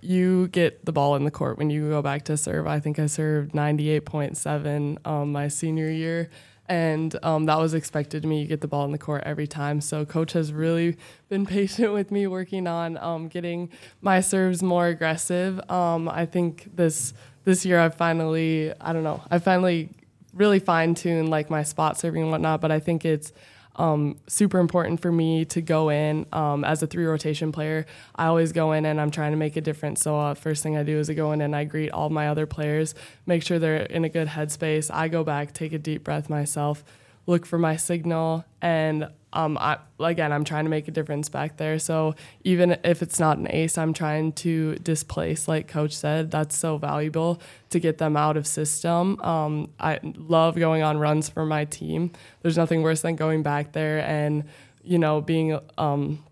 [0.00, 2.66] you get the ball in the court when you go back to serve.
[2.66, 6.28] I think I served 98.7 um, my senior year.
[6.68, 8.42] And um, that was expected of me.
[8.42, 9.80] You get the ball in the court every time.
[9.80, 10.96] So, coach has really
[11.28, 13.70] been patient with me working on um, getting
[14.02, 15.60] my serves more aggressive.
[15.70, 17.12] Um, I think this
[17.44, 19.90] this year I've finally, I don't know, I finally
[20.32, 22.60] really fine tuned like my spot serving and whatnot.
[22.60, 23.32] But I think it's
[23.80, 27.86] um, super important for me to go in um, as a three rotation player.
[28.14, 30.02] I always go in and I'm trying to make a difference.
[30.02, 32.28] So uh, first thing I do is I go in and I greet all my
[32.28, 34.90] other players, make sure they're in a good headspace.
[34.92, 36.84] I go back, take a deep breath myself,
[37.26, 41.56] look for my signal, and um, I, again, I'm trying to make a difference back
[41.56, 41.78] there.
[41.78, 46.56] So even if it's not an ace, I'm trying to displace, like Coach said, that's
[46.56, 47.40] so valuable
[47.70, 49.20] to get them out of system.
[49.20, 52.10] Um, I love going on runs for my team.
[52.42, 54.44] There's nothing worse than going back there and,
[54.82, 56.24] you know, being, um,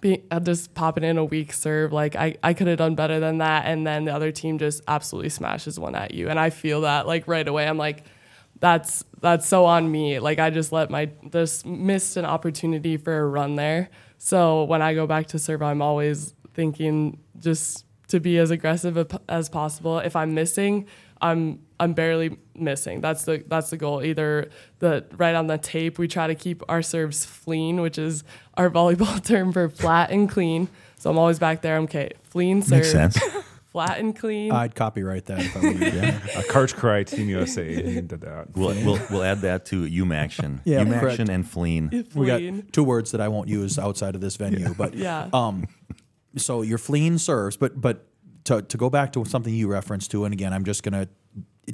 [0.00, 1.92] being uh, just popping in a weak serve.
[1.92, 3.66] Like I, I could have done better than that.
[3.66, 6.28] And then the other team just absolutely smashes one at you.
[6.28, 7.68] And I feel that like right away.
[7.68, 8.04] I'm like,
[8.64, 10.18] that's that's so on me.
[10.20, 13.90] Like I just let my just missed an opportunity for a run there.
[14.16, 19.06] So when I go back to serve, I'm always thinking just to be as aggressive
[19.28, 19.98] as possible.
[19.98, 20.86] If I'm missing,
[21.20, 23.02] I'm I'm barely missing.
[23.02, 24.02] That's the that's the goal.
[24.02, 24.48] Either
[24.78, 28.24] the right on the tape, we try to keep our serves flean, which is
[28.54, 30.68] our volleyball term for flat and clean.
[30.96, 31.76] So I'm always back there.
[31.80, 32.78] Okay, flean serve.
[32.78, 33.18] Makes sense.
[33.74, 34.52] flat and clean.
[34.52, 35.78] I'd copyright that if I were you.
[35.86, 36.18] yeah.
[36.36, 38.56] A Karch Kiraly Team USA did that.
[38.56, 40.60] We'll, we'll, we'll add that to UMAction.
[40.64, 41.28] Yeah, UMAction correct.
[41.28, 42.06] and flean.
[42.14, 45.28] We got two words that I won't use outside of this venue, but Yeah.
[45.32, 45.66] Um,
[46.36, 48.06] so your flean serves, but but
[48.44, 51.08] to to go back to something you referenced to, and again, I'm just gonna.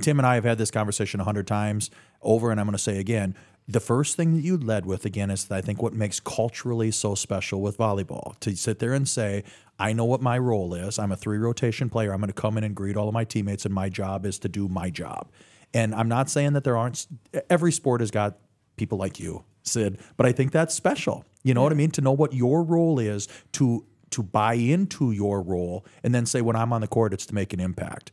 [0.01, 1.91] Tim and I have had this conversation a hundred times
[2.23, 3.35] over, and I'm going to say again.
[3.71, 7.15] The first thing that you led with again is I think what makes culturally so
[7.15, 9.45] special with volleyball to sit there and say,
[9.79, 10.99] I know what my role is.
[10.99, 12.13] I'm a three rotation player.
[12.13, 14.41] I'm going to come in and greet all of my teammates, and my job is
[14.41, 15.31] to do my job.
[15.73, 17.07] And I'm not saying that there aren't.
[17.49, 18.39] Every sport has got
[18.77, 21.25] people like you, Sid, but I think that's special.
[21.45, 21.93] You know what I mean?
[21.93, 26.41] To know what your role is, to to buy into your role, and then say
[26.41, 28.11] when I'm on the court, it's to make an impact.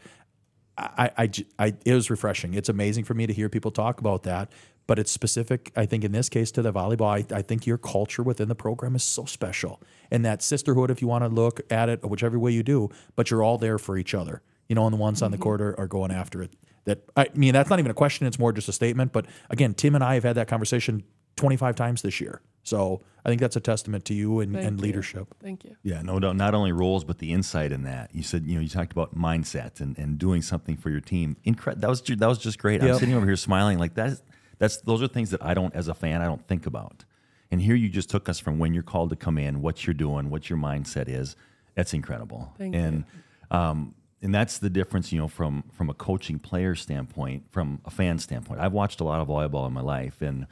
[0.78, 2.54] I, I, I- it was refreshing.
[2.54, 4.52] It's amazing for me to hear people talk about that,
[4.88, 7.32] but it's specific, I think, in this case to the volleyball.
[7.32, 9.82] I, I think your culture within the program is so special.
[10.10, 13.30] And that sisterhood, if you want to look at it, whichever way you do, but
[13.30, 14.41] you're all there for each other.
[14.69, 15.43] You know, and the ones on the mm-hmm.
[15.43, 16.54] court are, are going after it.
[16.86, 19.12] That I mean, that's not even a question, it's more just a statement.
[19.12, 21.04] But again, Tim and I have had that conversation
[21.36, 22.41] 25 times this year.
[22.63, 24.84] So I think that's a testament to you and, Thank and you.
[24.84, 25.34] leadership.
[25.41, 25.78] Thank you.
[25.84, 26.36] Yeah, no doubt.
[26.36, 28.13] Not only roles, but the insight in that.
[28.13, 31.38] You said, you know, you talked about mindset and, and doing something for your team.
[31.45, 32.84] Incre- that was that was just great.
[32.84, 34.10] I'm sitting over here smiling like that.
[34.10, 34.23] Is,
[34.60, 37.06] that's those are things that I don't, as a fan, I don't think about.
[37.52, 39.93] And here you just took us from when you're called to come in, what you're
[39.93, 41.36] doing, what your mindset is.
[41.76, 42.54] That's incredible.
[42.58, 43.04] Thank and
[43.52, 47.91] um, and that's the difference, you know, from from a coaching player standpoint, from a
[47.91, 48.60] fan standpoint.
[48.60, 50.48] I've watched a lot of volleyball in my life, and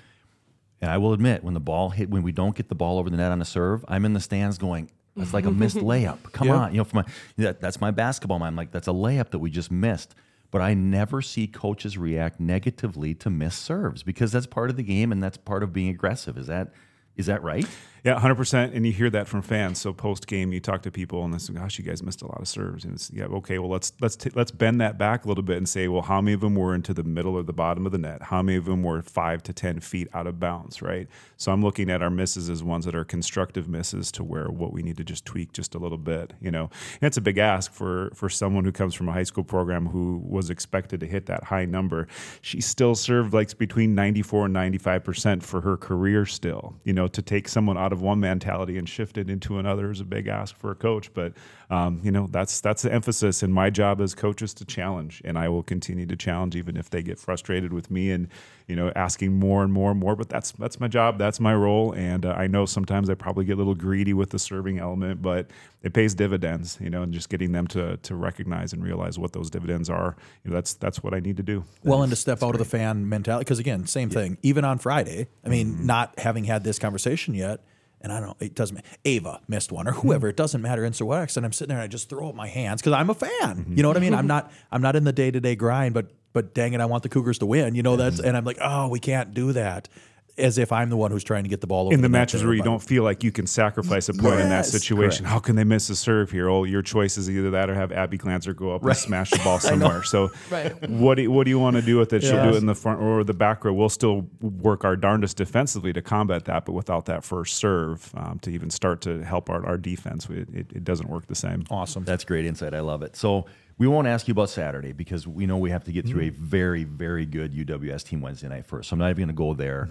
[0.81, 3.09] and I will admit, when the ball hit, when we don't get the ball over
[3.09, 6.31] the net on a serve, I'm in the stands going, "That's like a missed layup."
[6.31, 6.55] Come Yeah.
[6.57, 7.05] on, you know, for my
[7.37, 8.49] that, that's my basketball mind.
[8.49, 10.13] I'm like, that's a layup that we just missed.
[10.51, 14.84] But I never see coaches react negatively to missed serves because that's part of the
[14.84, 16.38] game and that's part of being aggressive.
[16.38, 16.71] Is that
[17.15, 17.67] is that right?
[18.05, 18.75] Yeah, hundred percent.
[18.75, 19.81] And you hear that from fans.
[19.81, 22.27] So post game, you talk to people, and they say, "Gosh, you guys missed a
[22.27, 23.57] lot of serves." And it's yeah, okay.
[23.57, 26.21] Well, let's let's t- let's bend that back a little bit and say, well, how
[26.21, 28.21] many of them were into the middle or the bottom of the net?
[28.21, 30.83] How many of them were five to ten feet out of bounds?
[30.83, 31.07] Right.
[31.37, 34.71] So I'm looking at our misses as ones that are constructive misses to where what
[34.71, 36.33] we need to just tweak just a little bit.
[36.39, 36.69] You know,
[37.01, 39.87] and it's a big ask for for someone who comes from a high school program
[39.87, 42.07] who was expected to hit that high number.
[42.41, 46.27] She still served like between 94 and 95 percent for her career.
[46.27, 49.91] Still, you know, to take someone out of one mentality and shift it into another
[49.91, 51.13] is a big ask for a coach.
[51.13, 51.34] But
[51.69, 53.41] um, you know, that's that's the emphasis.
[53.43, 56.77] And my job as coach is to challenge, and I will continue to challenge even
[56.77, 58.27] if they get frustrated with me and
[58.67, 60.15] you know asking more and more and more.
[60.15, 61.17] But that's that's my job.
[61.17, 61.91] That's my role.
[61.93, 65.21] And uh, I know sometimes I probably get a little greedy with the serving element,
[65.21, 65.49] but
[65.81, 66.77] it pays dividends.
[66.79, 70.15] You know, and just getting them to to recognize and realize what those dividends are.
[70.43, 71.63] You know, that's that's what I need to do.
[71.84, 74.38] Well, and to step out of the fan mentality, because again, same thing.
[74.43, 75.86] Even on Friday, I mean, Mm-hmm.
[75.88, 77.62] not having had this conversation yet,
[78.05, 78.75] and I don't it doesn't.
[78.75, 78.87] matter.
[79.03, 80.29] Ava missed one, or whoever.
[80.29, 80.85] It doesn't matter.
[80.85, 83.09] Insert X, and I'm sitting there, and I just throw up my hands because I'm
[83.09, 83.73] a fan.
[83.75, 84.13] You know what I mean?
[84.13, 84.51] I'm not.
[84.71, 87.09] I'm not in the day to day grind, but but dang it, I want the
[87.09, 87.75] Cougars to win.
[87.75, 89.89] You know that's, and I'm like, oh, we can't do that,
[90.37, 92.19] as if I'm the one who's trying to get the ball over in the net
[92.19, 94.71] matches where you but- don't feel like you can sacrifice a point in that Yes,
[94.71, 95.25] situation.
[95.25, 96.49] How can they miss a serve here?
[96.49, 99.39] Oh, your choice is either that or have Abby Glanzer go up and smash the
[99.39, 100.03] ball somewhere.
[100.03, 100.89] So, Right.
[100.89, 102.21] what do you, what do you want to do with it?
[102.23, 103.73] She'll do it in the front or the back row.
[103.73, 108.39] We'll still work our darndest defensively to combat that, but without that first serve um,
[108.39, 111.63] to even start to help our, our defense, it, it, it doesn't work the same.
[111.71, 112.03] Awesome.
[112.03, 112.73] That's great insight.
[112.73, 113.15] I love it.
[113.15, 113.45] So
[113.77, 116.29] we won't ask you about Saturday because we know we have to get through a
[116.29, 118.89] very, very good UWS team Wednesday night first.
[118.89, 119.89] So I'm not even going to go there.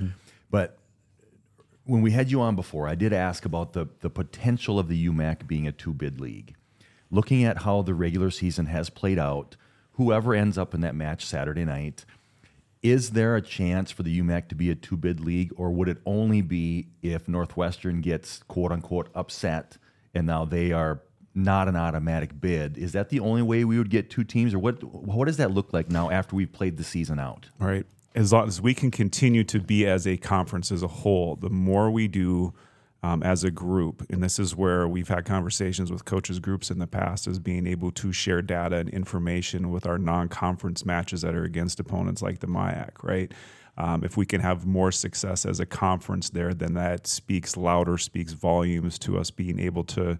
[0.54, 0.78] But
[1.82, 5.08] when we had you on before, I did ask about the the potential of the
[5.08, 6.54] UMAC being a two bid league.
[7.10, 9.56] Looking at how the regular season has played out,
[9.94, 12.04] whoever ends up in that match Saturday night,
[12.84, 15.88] is there a chance for the UMAC to be a two bid league, or would
[15.88, 19.76] it only be if Northwestern gets quote unquote upset
[20.14, 21.00] and now they are
[21.34, 22.78] not an automatic bid?
[22.78, 24.84] Is that the only way we would get two teams, or what?
[24.84, 27.48] What does that look like now after we've played the season out?
[27.60, 27.86] All right.
[28.14, 31.50] As long as we can continue to be as a conference as a whole, the
[31.50, 32.54] more we do
[33.02, 36.78] um, as a group, and this is where we've had conversations with coaches groups in
[36.78, 41.34] the past, is being able to share data and information with our non-conference matches that
[41.34, 43.32] are against opponents like the MIAC, right?
[43.76, 47.98] Um, if we can have more success as a conference there, then that speaks louder,
[47.98, 50.18] speaks volumes to us being able to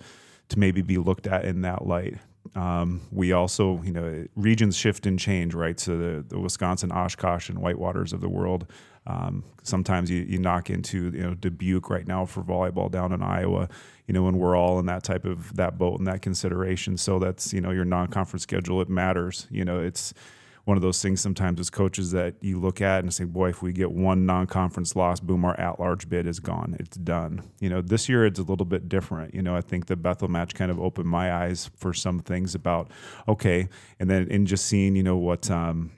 [0.50, 2.18] to maybe be looked at in that light.
[2.54, 5.78] Um, we also, you know, regions shift and change, right?
[5.78, 8.66] So the, the Wisconsin Oshkosh and Whitewaters of the world.
[9.06, 13.22] Um, sometimes you, you knock into you know Dubuque right now for volleyball down in
[13.22, 13.68] Iowa.
[14.06, 16.96] You know when we're all in that type of that boat and that consideration.
[16.96, 18.80] So that's you know your non-conference schedule.
[18.80, 19.46] It matters.
[19.50, 20.14] You know it's
[20.64, 23.62] one of those things sometimes as coaches that you look at and say, boy, if
[23.62, 26.74] we get one non-conference loss, boom, our at-large bid is gone.
[26.80, 27.42] It's done.
[27.60, 29.34] You know, this year it's a little bit different.
[29.34, 32.54] You know, I think the Bethel match kind of opened my eyes for some things
[32.54, 32.90] about
[33.28, 33.68] okay,
[34.00, 35.50] and then in just seeing, you know, what.
[35.50, 35.92] Um,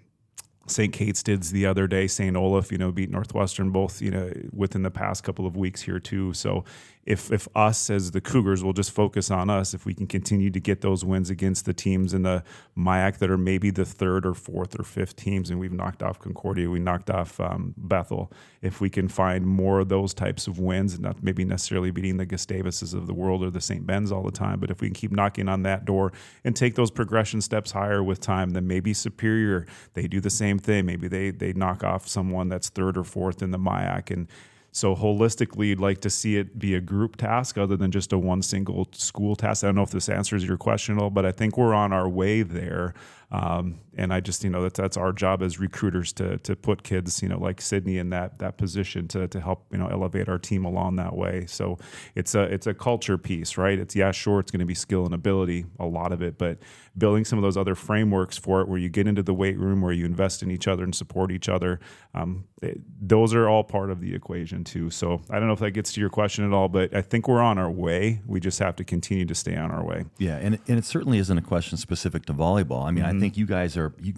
[0.68, 0.92] St.
[0.92, 2.09] Kate's did the other day.
[2.09, 2.37] St.
[2.37, 6.00] Olaf, you know, beat Northwestern both, you know, within the past couple of weeks here
[6.00, 6.33] too.
[6.33, 6.64] So
[7.07, 10.51] if if us as the Cougars will just focus on us, if we can continue
[10.51, 12.42] to get those wins against the teams in the
[12.77, 16.19] MIAC that are maybe the third or fourth or fifth teams, and we've knocked off
[16.19, 18.33] Concordia, we knocked off um, Bethel.
[18.61, 22.16] If we can find more of those types of wins, and not maybe necessarily beating
[22.16, 23.87] the Gustavuses of the world or the St.
[23.87, 26.75] Ben's all the time, but if we can keep knocking on that door and take
[26.75, 30.87] those progression steps higher with time, then maybe Superior they do the same thing.
[30.87, 34.27] Maybe they they knock off someone that's third or fourth in the MIAC and
[34.76, 38.18] so holistically, you'd like to see it be a group task other than just a
[38.18, 39.64] one single school task.
[39.64, 41.94] I don't know if this answers your question at all, but I think we're on
[41.94, 42.92] our way there.
[43.30, 46.82] Um, and I just, you know, that that's our job as recruiters to to put
[46.82, 50.28] kids, you know, like Sydney in that that position to to help, you know, elevate
[50.28, 51.46] our team along that way.
[51.46, 51.78] So
[52.14, 53.78] it's a it's a culture piece, right?
[53.78, 56.58] It's yeah, sure, it's going to be skill and ability, a lot of it, but
[56.96, 59.82] building some of those other frameworks for it, where you get into the weight room,
[59.82, 61.80] where you invest in each other and support each other.
[62.14, 64.88] Um, it, those are all part of the equation too.
[64.90, 67.28] So I don't know if that gets to your question at all, but I think
[67.28, 68.22] we're on our way.
[68.26, 70.04] We just have to continue to stay on our way.
[70.18, 72.84] Yeah, and and it certainly isn't a question specific to volleyball.
[72.84, 73.15] I mean, mm-hmm.
[73.15, 74.14] I think you guys are you,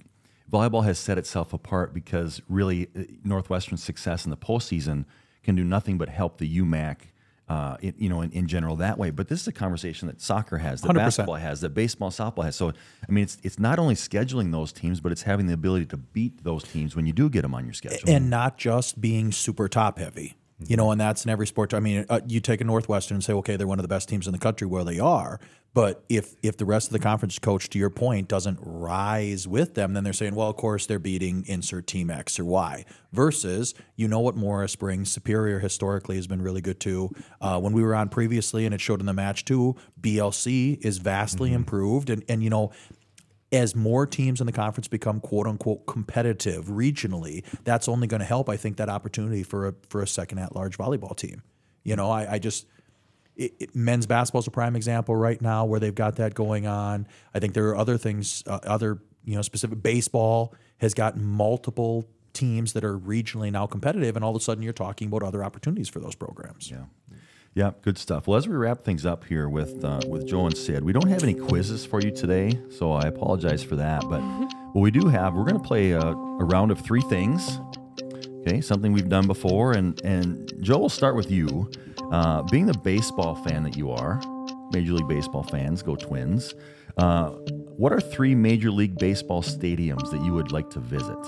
[0.50, 5.04] volleyball has set itself apart because really uh, Northwestern's success in the postseason
[5.42, 6.96] can do nothing but help the UMAC.
[7.48, 9.08] Uh, in, you know, in, in, general that way.
[9.08, 10.94] But this is a conversation that soccer has, that 100%.
[10.96, 12.54] basketball has, that baseball, softball has.
[12.54, 15.86] So, I mean, it's it's not only scheduling those teams, but it's having the ability
[15.86, 19.00] to beat those teams when you do get them on your schedule, and not just
[19.00, 20.34] being super top heavy.
[20.66, 21.72] You know, and that's in every sport.
[21.72, 24.08] I mean, uh, you take a Northwestern and say, okay, they're one of the best
[24.08, 24.66] teams in the country.
[24.66, 25.38] Well, they are.
[25.74, 29.74] But if if the rest of the conference coach, to your point, doesn't rise with
[29.74, 32.84] them, then they're saying, well, of course they're beating insert team X or Y.
[33.12, 35.12] Versus, you know what Morris brings.
[35.12, 37.10] Superior historically has been really good too.
[37.40, 40.98] Uh, when we were on previously, and it showed in the match too, BLC is
[40.98, 41.56] vastly mm-hmm.
[41.56, 42.72] improved, and and you know
[43.50, 48.26] as more teams in the conference become quote unquote competitive regionally, that's only going to
[48.26, 48.48] help.
[48.48, 51.42] I think that opportunity for a for a second at large volleyball team.
[51.84, 52.66] You know, I, I just
[53.36, 56.66] it, it, men's basketball is a prime example right now where they've got that going
[56.66, 57.06] on.
[57.32, 62.04] I think there are other things, uh, other you know, specific baseball has got multiple
[62.32, 65.42] teams that are regionally now competitive, and all of a sudden you're talking about other
[65.42, 66.70] opportunities for those programs.
[66.70, 66.84] Yeah.
[67.58, 68.28] Yeah, good stuff.
[68.28, 71.08] Well, as we wrap things up here with uh, with Joe and Sid, we don't
[71.08, 74.02] have any quizzes for you today, so I apologize for that.
[74.02, 74.20] But
[74.74, 77.58] what we do have, we're going to play a, a, round of three things.
[78.42, 81.68] Okay, something we've done before, and and Joe, will start with you.
[82.12, 84.20] Uh, being the baseball fan that you are,
[84.72, 86.54] Major League Baseball fans, go Twins.
[86.96, 87.30] Uh,
[87.76, 91.18] what are three Major League Baseball stadiums that you would like to visit?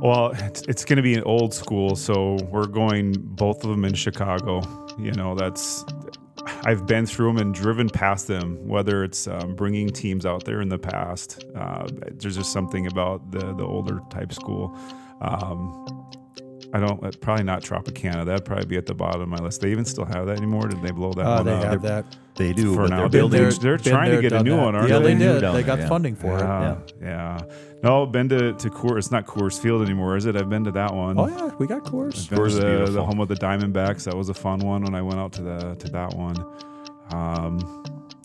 [0.00, 3.84] Well, it's, it's going to be an old school, so we're going both of them
[3.84, 4.62] in Chicago.
[4.98, 5.84] You know, that's
[6.64, 8.66] I've been through them and driven past them.
[8.66, 13.30] Whether it's um, bringing teams out there in the past, uh, there's just something about
[13.30, 14.76] the the older type school.
[15.20, 16.08] Um,
[16.72, 17.02] I don't.
[17.04, 18.24] Uh, probably not Tropicana.
[18.24, 19.60] That'd probably be at the bottom of my list.
[19.60, 20.68] They even still have that anymore?
[20.68, 21.64] Did they blow that uh, one they up?
[21.64, 22.16] have that.
[22.36, 22.74] They do.
[22.74, 24.62] For now, they're, they're, they're trying to get a new that.
[24.62, 25.14] one, aren't yeah, they?
[25.14, 25.42] they did.
[25.42, 25.88] They, they got yeah.
[25.88, 26.92] funding for yeah, it.
[27.00, 27.54] Yeah, yeah.
[27.82, 28.98] No, I've been to to Coors.
[28.98, 30.36] It's not Coors Field anymore, is it?
[30.36, 31.18] I've been to that one.
[31.18, 32.24] Oh yeah, we got Coors.
[32.24, 34.04] I've been Coors to the, the home of the Diamondbacks.
[34.04, 36.44] That was a fun one when I went out to the to that one.
[37.12, 37.82] Um,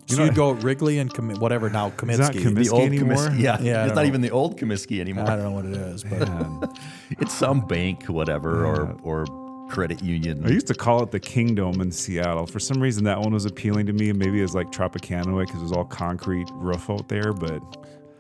[0.08, 2.42] you so know, you'd go Wrigley and Com- whatever now Comiskey.
[2.42, 3.16] Comiskey the old anymore?
[3.16, 3.86] Comiskey, yeah, yeah.
[3.86, 4.08] It's not know.
[4.08, 5.26] even the old Comiskey anymore.
[5.26, 6.78] I don't know what it is, but
[7.20, 9.26] it's some bank, whatever, or or
[9.70, 10.46] credit union.
[10.46, 12.46] I used to call it the Kingdome in Seattle.
[12.46, 14.12] For some reason, that one was appealing to me.
[14.12, 17.62] Maybe it was like Tropicana because it was all concrete roof out there, but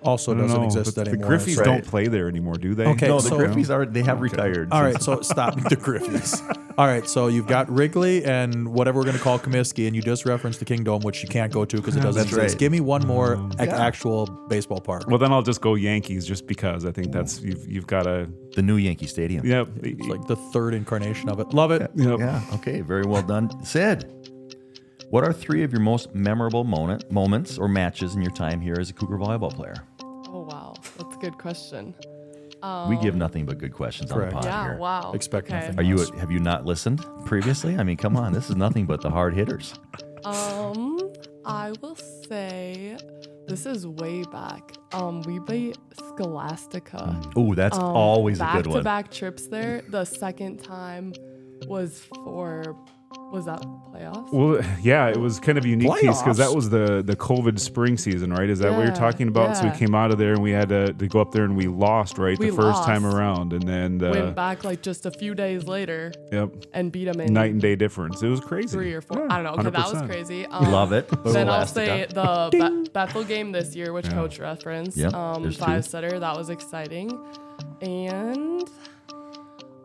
[0.06, 0.66] Also I doesn't know.
[0.66, 1.18] exist the, the.
[1.18, 2.86] Griffeys so- don't play there anymore, do they?
[2.86, 4.70] Okay, No, the so- Griffeys are they have retired.
[4.72, 6.39] All right, so stop the Griffeys.
[6.78, 10.01] All right, so you've got Wrigley and whatever we're going to call Comiskey, and you
[10.01, 12.53] just referenced the Kingdome, which you can't go to because it doesn't That's exist.
[12.56, 12.60] right.
[12.60, 15.08] Give me one more um, ac- actual baseball park.
[15.08, 18.30] Well, then I'll just go Yankees just because I think that's you've you've got a
[18.56, 19.45] the new Yankee Stadium.
[19.45, 19.70] yep.
[19.84, 21.53] It's like the third incarnation of it.
[21.53, 21.89] Love it.
[21.95, 22.20] yep.
[22.20, 22.41] Yeah.
[22.56, 22.82] Okay.
[22.82, 24.12] Very well done, Sid.
[25.12, 28.76] What are three of your most memorable moment, moments or matches in your time here
[28.80, 29.76] as a Cougar volleyball player?
[30.36, 31.94] Oh wow, that's a good question.
[32.90, 34.36] we give nothing but good questions on the Correct.
[34.36, 34.78] pod Yeah, here.
[34.78, 35.12] wow.
[35.14, 35.60] Expect okay.
[35.62, 35.80] nothing.
[35.80, 37.78] Are you have you not listened previously?
[37.78, 39.74] I mean, come on, this is nothing but the hard hitters.
[40.26, 41.00] Um,
[41.46, 42.98] I will say
[43.48, 44.74] this is way back.
[44.94, 45.78] Um, we beat
[46.10, 47.22] Scholastica.
[47.36, 48.84] Oh, that's Um, always a good one.
[48.84, 49.84] Back to back trips there.
[49.88, 51.14] The second time
[51.68, 52.76] was for
[53.32, 53.61] was that
[53.91, 54.32] playoffs?
[54.32, 57.59] Well, yeah, it was kind of a unique piece because that was the the COVID
[57.59, 58.49] spring season, right?
[58.49, 59.57] Is that what you're talking about?
[59.57, 61.55] So we came out of there and we had to, to go up there and
[61.55, 65.05] we lost, right, We the first time around, and then uh, Went back like just
[65.05, 68.22] a few days later yep, and beat them in night and day difference.
[68.22, 68.70] It was crazy.
[68.70, 69.20] three or four.
[69.20, 69.70] Yeah, I don't know.
[69.70, 70.45] Okay, that was crazy.
[70.45, 71.09] Um, Love it.
[71.26, 74.97] Then I'll say the Be- Bethel game this year, which coach referenced.
[74.97, 75.66] Yep, um, there's two.
[75.66, 76.20] five setter.
[76.20, 77.18] That was exciting.
[77.82, 78.70] And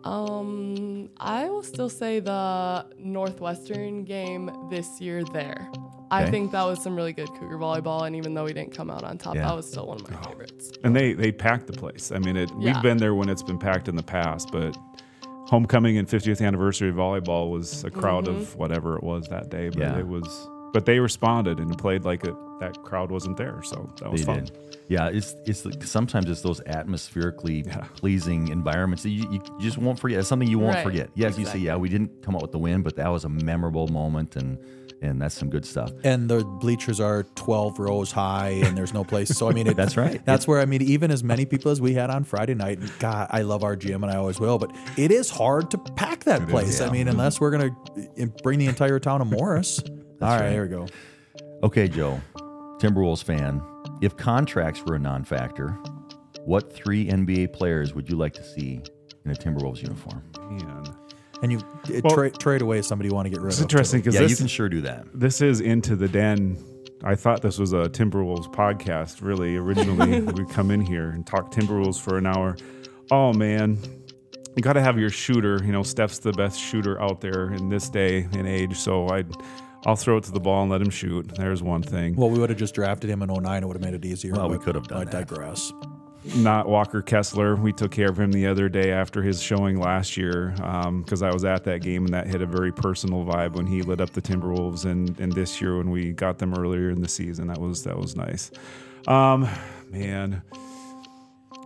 [0.04, 5.70] um, I will still say the Northwestern game this year there.
[6.12, 8.90] I think that was some really good Cougar volleyball, and even though we didn't come
[8.90, 9.46] out on top, Yeah.
[9.46, 10.72] that was still one of my favorites.
[10.82, 12.10] And they they packed the place.
[12.10, 12.72] I mean, it, yeah.
[12.74, 14.76] we've been there when it's been packed in the past, but
[15.46, 18.40] homecoming and 50th anniversary of volleyball was a crowd Mm-hmm.
[18.40, 19.68] of whatever it was that day.
[19.68, 19.98] But Yeah.
[19.98, 20.26] it was,
[20.72, 23.62] but they responded and played like it, that crowd wasn't there.
[23.64, 24.44] So that was They fun.
[24.44, 24.56] did.
[24.88, 27.64] Yeah, it's it's like- sometimes it's those atmospherically
[27.96, 30.18] pleasing environments that you, you just won't forget.
[30.18, 31.10] It's something you won't Right, forget.
[31.14, 33.28] Yes, you say, yeah, we didn't come out with the win, but that was a
[33.28, 34.58] memorable moment, and
[35.02, 35.90] and that's some good stuff.
[36.04, 39.30] And the bleachers are 12 rows high, and there's no place.
[39.30, 40.22] So I mean, it, That's right.
[40.26, 42.80] That's where I mean, even as many people as we had on Friday night.
[42.98, 44.58] God, I love our gym, and I always will.
[44.58, 46.80] But it is hard to pack that place.
[46.82, 47.70] I mean, unless we're gonna
[48.20, 49.80] uh, bring the entire town of Morris.
[50.22, 50.50] All right, right.
[50.52, 50.86] here we go.
[51.62, 52.20] Okay, Joe,
[52.78, 53.62] Timberwolves fan.
[54.00, 55.70] If contracts were a non-factor,
[56.44, 58.82] what three NBA players would you like to see
[59.24, 60.22] in a Timberwolves uniform?
[60.50, 60.84] Man.
[61.42, 63.62] And you it Well- tra- trade away somebody you want to get rid It's of.
[63.64, 65.06] interesting because Yeah, this, you can sure do that.
[65.14, 66.58] this is into the den.
[67.02, 69.22] I thought this was a Timberwolves podcast.
[69.22, 72.56] Really, originally we come in here and talk Timberwolves for an hour.
[73.10, 73.78] Oh man,
[74.54, 75.60] you got to have your shooter.
[75.64, 78.76] You know, Steph's the best shooter out there in this day and age.
[78.76, 79.24] So I,
[79.86, 81.34] I'll throw it to the ball and let him shoot.
[81.36, 82.14] There's one thing.
[82.16, 83.62] Well, we would have just drafted him in 09.
[83.62, 84.32] It would have made it easier.
[84.32, 85.28] Well, we could have done I that.
[85.28, 85.72] digress.
[86.36, 87.56] Not Walker Kessler.
[87.56, 90.52] We took care of him the other day after his showing last year
[90.98, 93.80] because I was at that game and that hit a very personal vibe when he
[93.80, 97.08] lit up the Timberwolves and, and this year when we got them earlier in the
[97.08, 97.46] season.
[97.46, 98.50] That was that was nice.
[99.08, 99.48] Um,
[99.88, 100.42] man,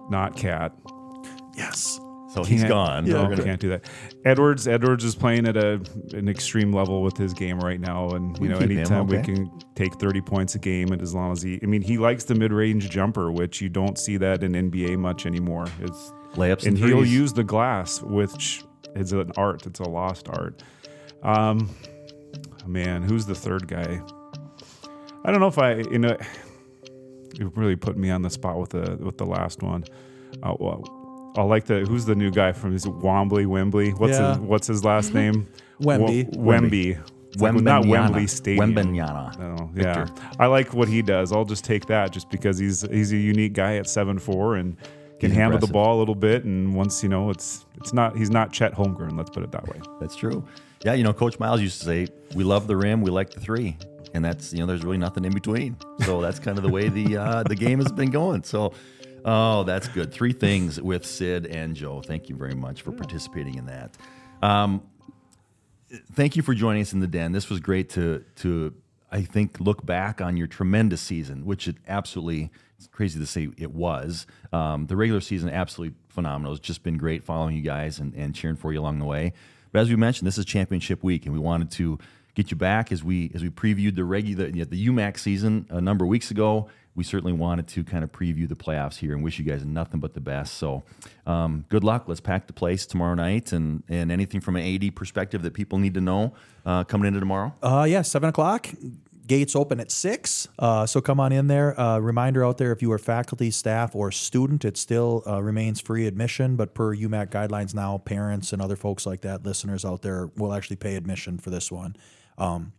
[0.08, 0.72] not Cat.
[1.56, 1.98] Yes.
[2.35, 3.05] So he's Can't- gone.
[3.05, 3.85] No, We're gonna- can't do that.
[4.24, 5.80] Edwards Edwards is playing at a
[6.14, 9.49] an extreme level with his game right now, and you We know anytime we can
[9.76, 12.35] take thirty points a game, and as long as he, I mean, he likes the
[12.35, 15.66] mid range jumper, which you don't see that in NBA much anymore.
[15.80, 18.64] It's Layups and and he'll use the glass, which
[18.97, 19.64] is an art.
[19.66, 20.61] It's a lost art.
[21.22, 21.70] Um,
[22.66, 24.01] man, who's the third guy?
[25.24, 26.16] I don't know if I, you know,
[27.39, 29.85] you really put me on the spot with the with the last one.
[30.43, 30.82] Uh, well,
[31.37, 33.91] I like the who's the new guy from is it Wembley Wembley?
[33.91, 34.30] What's Yeah.
[34.35, 35.49] his what's his last name?
[35.80, 36.37] Wemby.
[36.37, 36.99] Wa- Wemby.
[37.32, 37.89] It's like, not Wembanyama.
[37.91, 38.74] Wembley Stadium.
[38.74, 39.61] Wembanyama.
[39.61, 40.07] Oh, yeah.
[40.39, 41.32] I like what he does.
[41.32, 44.76] I'll just take that just because he's he's a unique guy at seven four and
[45.18, 45.68] can He's handle impressive.
[45.68, 46.45] the ball a little bit.
[46.45, 49.16] And once you know, it's it's not he's not Chet Holmgren.
[49.16, 49.80] Let's put it that way.
[50.01, 50.45] That's true.
[50.85, 52.07] Yeah, you know, Coach Miles used to say,
[52.37, 53.76] "We love the rim, we like the three.
[54.12, 55.76] and that's you know, there's really nothing in between.
[56.05, 58.45] So that's kind of the way the uh, the game has been going.
[58.45, 58.72] So,
[59.25, 60.12] oh, that's good.
[60.12, 62.01] Three things with Sid and Joe.
[62.01, 63.97] Thank you very much for participating in that.
[64.43, 64.83] Um,
[66.12, 67.33] thank you for joining us in the den.
[67.33, 68.75] This was great to to
[69.11, 73.49] I think look back on your tremendous season, which it absolutely it's crazy to say
[73.57, 74.27] it was.
[74.53, 76.53] Um, the regular season absolutely phenomenal.
[76.53, 79.33] It's just been great following you guys and, and cheering for you along the way.
[79.72, 81.99] But as we mentioned, this is championship week, and we wanted to
[82.35, 86.05] get you back as we as we previewed the regular the UMAC season a number
[86.05, 86.68] of weeks ago.
[86.97, 90.01] We certainly wanted to kind of preview the playoffs here and wish you guys nothing
[90.01, 90.55] but the best.
[90.55, 90.84] So,
[91.26, 92.05] um, good luck.
[92.07, 95.78] Let's pack the place tomorrow night, and and anything from an AD perspective that people
[95.78, 96.34] need to know
[96.64, 97.53] uh, coming into tomorrow.
[97.62, 98.68] Uh, yeah, seven o'clock.
[99.26, 101.78] gates open at six, uh, so come on in there.
[101.80, 105.80] Uh, reminder out there: if you are faculty, staff, or student, it still uh, remains
[105.80, 106.57] free admission.
[106.57, 110.53] But per UMAC guidelines now, parents and other folks like that, listeners out there, will
[110.53, 111.97] actually pay admission for this one.
[112.38, 112.72] Um,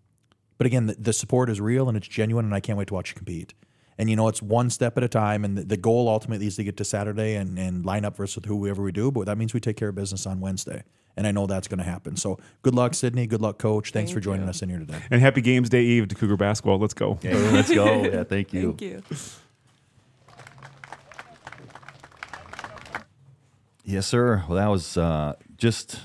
[0.57, 2.93] but again, the, the support is real and it's genuine, and I can't wait to
[2.93, 3.53] watch you compete.
[3.97, 6.57] And you know, it's one step at a time, and the, the goal ultimately is
[6.57, 9.11] to get to Saturday and, and line up versus whoever we do.
[9.11, 10.83] But that means we take care of business on Wednesday,
[11.15, 12.17] and I know that's going to happen.
[12.17, 13.25] So good luck, Sydney.
[13.25, 13.91] Good luck, Coach.
[13.91, 14.49] Thanks Thank for joining you.
[14.49, 14.99] us in here today.
[15.09, 16.77] And happy Games Day Eve to Cougar basketball.
[16.77, 17.11] Let's go.
[17.11, 17.85] Okay, let's go.
[18.05, 18.75] Yeah, thank you.
[18.77, 19.01] Thank you.
[23.83, 24.43] Yes, sir.
[24.47, 26.01] Well, that was uh, just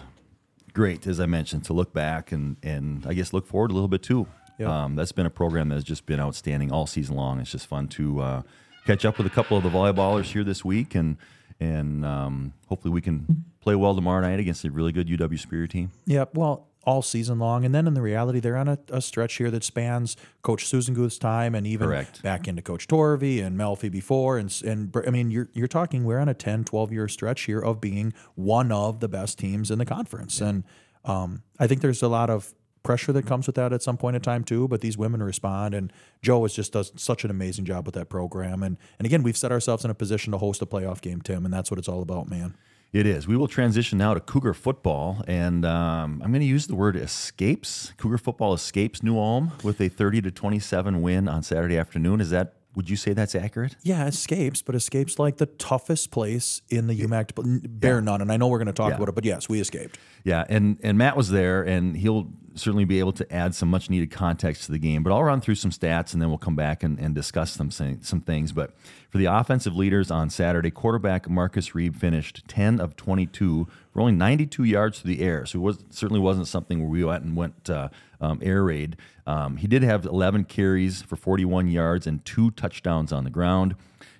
[0.75, 3.89] great, as I mentioned, to look back and and I guess look forward a little
[3.89, 4.27] bit too.
[4.61, 4.85] Yeah.
[4.85, 7.41] Um, that's been a program that has just been outstanding all season long.
[7.41, 8.43] It's just fun to uh,
[8.87, 11.17] catch up with a couple of the volleyballers here this week, and
[11.59, 15.67] and um, hopefully we can play well tomorrow night against a really good UW Superior
[15.67, 15.91] team.
[16.07, 19.35] Yeah, well, all season long, and then in the reality, they're on a, a stretch
[19.35, 22.23] here that spans Coach Sussenguth's time, and even Correct.
[22.23, 26.19] back into Coach Torvey and Melfi before, and and I mean, you're you're talking we're
[26.19, 29.79] on a 10, 12 year stretch here of being one of the best teams in
[29.79, 30.65] the conference, and
[31.05, 34.17] um, I think there's a lot of pressure that comes with that at some point
[34.17, 34.67] in time too.
[34.69, 38.09] But these women respond, and Joe has just does such an amazing job with that
[38.09, 41.21] program, and and again, we've set ourselves in a position to host a playoff game,
[41.21, 42.55] Tim, and that's what it's all about, man.
[42.93, 43.29] It is.
[43.29, 46.97] We will transition now to Cougar football, and um, I'm going to use the word
[46.97, 47.93] escapes.
[47.97, 52.21] Cougar football escapes New Ulm with a 30 to 27 win on Saturday afternoon.
[52.21, 52.55] Is that?
[52.77, 53.75] Would you say that's accurate?
[53.83, 58.21] Yeah, escapes, but escapes like the toughest place in the UMAC to pl- bear none.
[58.21, 58.97] And I know we're going to talk Yeah.
[58.97, 59.99] about it, but yes, we escaped.
[60.25, 63.89] Yeah, and and Matt was there, and he'll certainly be able to add some much
[63.89, 65.03] needed context to the game.
[65.03, 67.71] But I'll run through some stats, and then we'll come back and, and discuss some
[67.71, 68.53] some things.
[68.53, 68.75] But
[69.09, 74.65] for the offensive leaders on Saturday, quarterback Marcus Reeb finished 10 of 22, rolling 92
[74.65, 75.47] yards through the air.
[75.47, 77.89] So it was certainly wasn't something where we went and went uh,
[78.21, 78.97] um, air raid.
[79.27, 83.75] Um, he did have 11 carries for 41 yards and two touchdowns on the ground.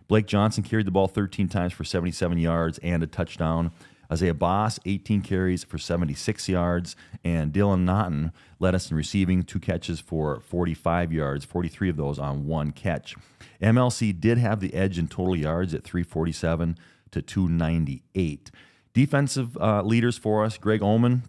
[0.09, 3.71] Blake Johnson carried the ball 13 times for 77 yards and a touchdown.
[4.13, 9.61] Isaiah Boss, 18 carries for 76 yards, and Dylan Naughton led us in receiving, two
[9.61, 13.15] catches for 45 yards, 43 of those on one catch.
[13.63, 16.77] MLC did have the edge in total yards at 347
[17.13, 18.51] to 298.
[18.93, 21.23] Defensive uh, leaders for us, Greg Ullman,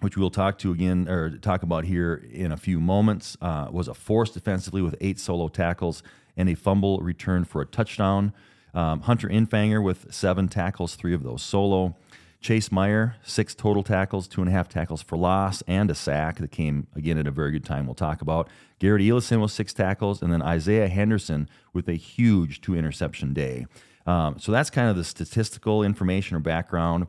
[0.00, 3.88] which we'll talk to again or talk about here in a few moments, uh, was
[3.88, 6.02] a force defensively with eight solo tackles
[6.36, 8.32] and a fumble return for a touchdown.
[8.74, 11.96] Um, Hunter Infanger with seven tackles, three of those solo.
[12.42, 16.36] Chase Meyer, six total tackles, two and a half tackles for loss, and a sack
[16.38, 17.86] that came again at a very good time.
[17.86, 18.48] We'll talk about
[18.80, 23.66] Garrett Elison with six tackles, and then Isaiah Henderson with a huge two interception day.
[24.06, 27.06] Um, so that's kind of the statistical information or background.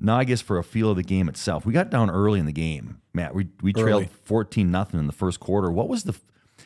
[0.00, 2.46] Now, I guess for a feel of the game itself, we got down early in
[2.46, 3.34] the game, Matt.
[3.34, 4.08] We we trailed Early.
[4.24, 5.70] fourteen nothing in the first quarter.
[5.70, 6.14] What was the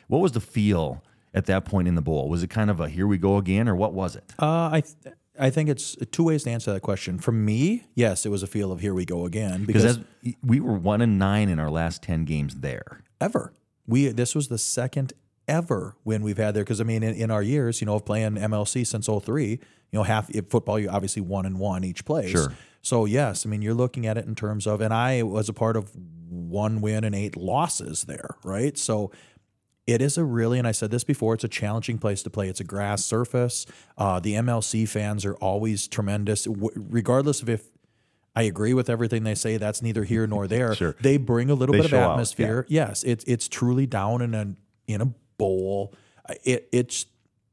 [0.08, 1.02] what was the feel
[1.34, 2.28] at that point in the bowl?
[2.28, 4.32] Was it kind of a here we go again, or what was it?
[4.38, 7.18] Uh, I th- I think it's two ways to answer that question.
[7.18, 9.98] For me, yes, it was a feel of here we go again because
[10.42, 13.02] we were one and nine in our last ten games there.
[13.20, 13.52] ever
[13.86, 15.12] we this was the second
[15.48, 18.04] ever win we've had there because I mean in, in our years you know of
[18.04, 19.58] playing MLC since 03 you
[19.92, 22.52] know half football you obviously one and one each place Sure.
[22.80, 25.52] so yes I mean you're looking at it in terms of and I was a
[25.52, 25.90] part of
[26.28, 29.10] one win and eight losses there right so
[29.86, 32.48] it is a really, and I said this before, it's a challenging place to play.
[32.48, 33.66] It's a grass surface.
[33.98, 37.68] Uh, the MLC fans are always tremendous, w- regardless of if
[38.34, 39.56] I agree with everything they say.
[39.56, 40.74] That's neither here nor there.
[40.74, 40.96] Sure.
[41.00, 42.64] They bring a little They bit of atmosphere.
[42.68, 44.54] Yes, it's it's truly down in a
[44.86, 45.06] in a
[45.36, 45.94] bowl.
[46.44, 47.06] It it's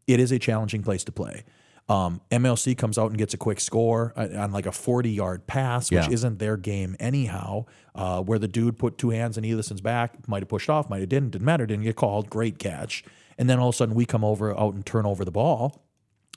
[0.07, 1.43] it is a challenging place to play.
[1.89, 5.47] Um, MLC comes out and gets a quick score uh, on like a 40 yard
[5.47, 6.11] pass, which Yeah.
[6.13, 7.65] isn't their game anyhow.
[7.95, 10.99] Uh, where the dude put two hands in Elison's back, might have pushed off, might
[11.01, 12.29] have didn't, didn't matter, didn't get called.
[12.29, 13.03] Great catch.
[13.37, 15.83] And then all of a sudden we come over out and turn over the ball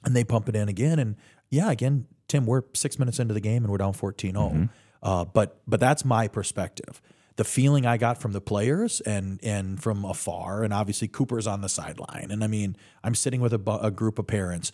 [0.05, 0.99] and they pump it in again.
[0.99, 1.17] And
[1.51, 4.69] yeah, again, Tim, we're six minutes into the game and we're down 14 0.
[5.03, 7.03] Uh, but but that's my perspective.
[7.37, 11.61] The feeling I got from the players and and from afar, and obviously Cooper's on
[11.61, 12.29] the sideline.
[12.31, 14.71] And I mean, I'm sitting with a, bu- a group of parents.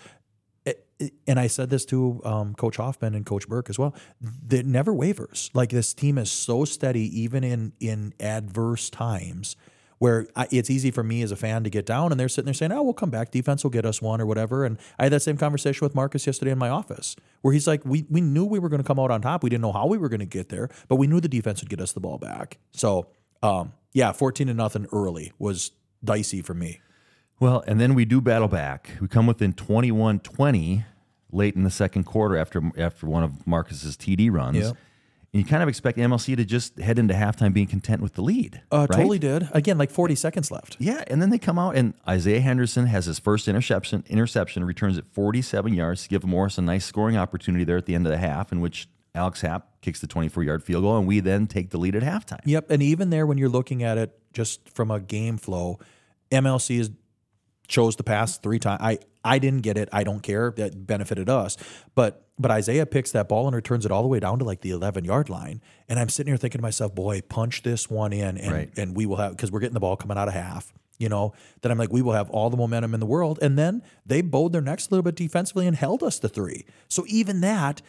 [1.28, 3.94] And I said this to um, Coach Hoffman and Coach Burke as well.
[4.20, 5.48] That never wavers.
[5.54, 9.54] Like this team is so steady, even in in adverse times,
[9.98, 12.46] where I, it's easy for me as a fan to get down, and they're sitting
[12.46, 13.30] there saying, "Oh, we'll come back.
[13.30, 16.26] Defense will get us one or whatever." And I had that same conversation with Marcus
[16.26, 18.98] yesterday in my office, where he's like, "We we knew we were going to come
[18.98, 19.44] out on top.
[19.44, 21.60] We didn't know how we were going to get there, but we knew the defense
[21.60, 23.06] would get us the ball back." So,
[23.40, 25.70] um, yeah, fourteen to nothing early was
[26.02, 26.80] dicey for me.
[27.40, 28.90] Well, and then we do battle back.
[29.00, 30.84] We come within 21-20
[31.32, 34.58] late in the second quarter after after one of Marcus's TD runs.
[34.58, 34.76] Yep.
[35.32, 38.22] And you kind of expect MLC to just head into halftime being content with the
[38.22, 38.62] lead.
[38.72, 38.96] Uh, right?
[38.96, 39.46] Totally did.
[39.52, 40.76] Again, like 40 seconds left.
[40.78, 44.04] Yeah, and then they come out and Isaiah Henderson has his first interception.
[44.08, 47.94] Interception returns at 47 yards to give Morris a nice scoring opportunity there at the
[47.94, 51.06] end of the half, in which Alex Happ kicks the 24 yard field goal, and
[51.06, 52.40] we then take the lead at halftime.
[52.46, 52.70] Yep.
[52.70, 55.78] And even there, when you're looking at it just from a game flow,
[56.30, 56.90] MLC is
[57.68, 58.80] chose to pass three times.
[58.82, 59.88] I I didn't get it.
[59.92, 60.52] I don't care.
[60.56, 61.56] That benefited us.
[61.94, 64.60] But but Isaiah picks that ball and returns it all the way down to like
[64.60, 65.60] the 11 yard line.
[65.88, 68.70] And I'm sitting here thinking to myself, boy, punch this one in, and Right.
[68.78, 70.72] and we will have because we're getting the ball coming out of half.
[70.98, 73.38] You know, that I'm like, we will have all the momentum in the world.
[73.40, 76.64] And then they bowed their necks a little bit defensively and held us to three.
[76.88, 77.82] So even that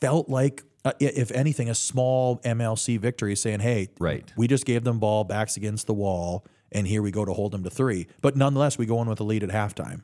[0.00, 4.32] felt like, uh, if anything, a small MLC victory saying, hey, Right.
[4.36, 7.52] we just gave them ball backs against the wall, and here we go to hold
[7.52, 8.06] them to three.
[8.20, 10.02] But nonetheless, we go in with a lead at halftime.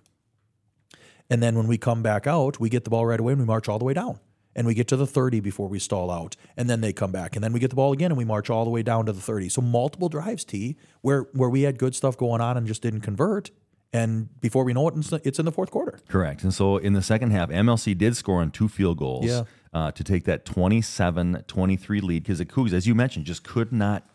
[1.31, 3.47] And then when we come back out, we get the ball right away and we
[3.47, 4.19] march all the way down.
[4.57, 6.35] And we get to the 30 before we stall out.
[6.57, 7.37] And then they come back.
[7.37, 9.13] And then we get the ball again and we march all the way down to
[9.13, 9.51] the 30.
[9.51, 13.03] So multiple drives, T, where where we had good stuff going on and just didn't
[13.03, 13.51] convert.
[13.93, 15.99] And before we know it, it's- in the fourth quarter.
[16.09, 16.43] Correct.
[16.43, 19.45] And so in the second half, MLC did score on two field goals Yeah.
[19.73, 23.73] uh, to take that 27 23 lead because the Cougs, as you mentioned, just could
[23.73, 24.07] not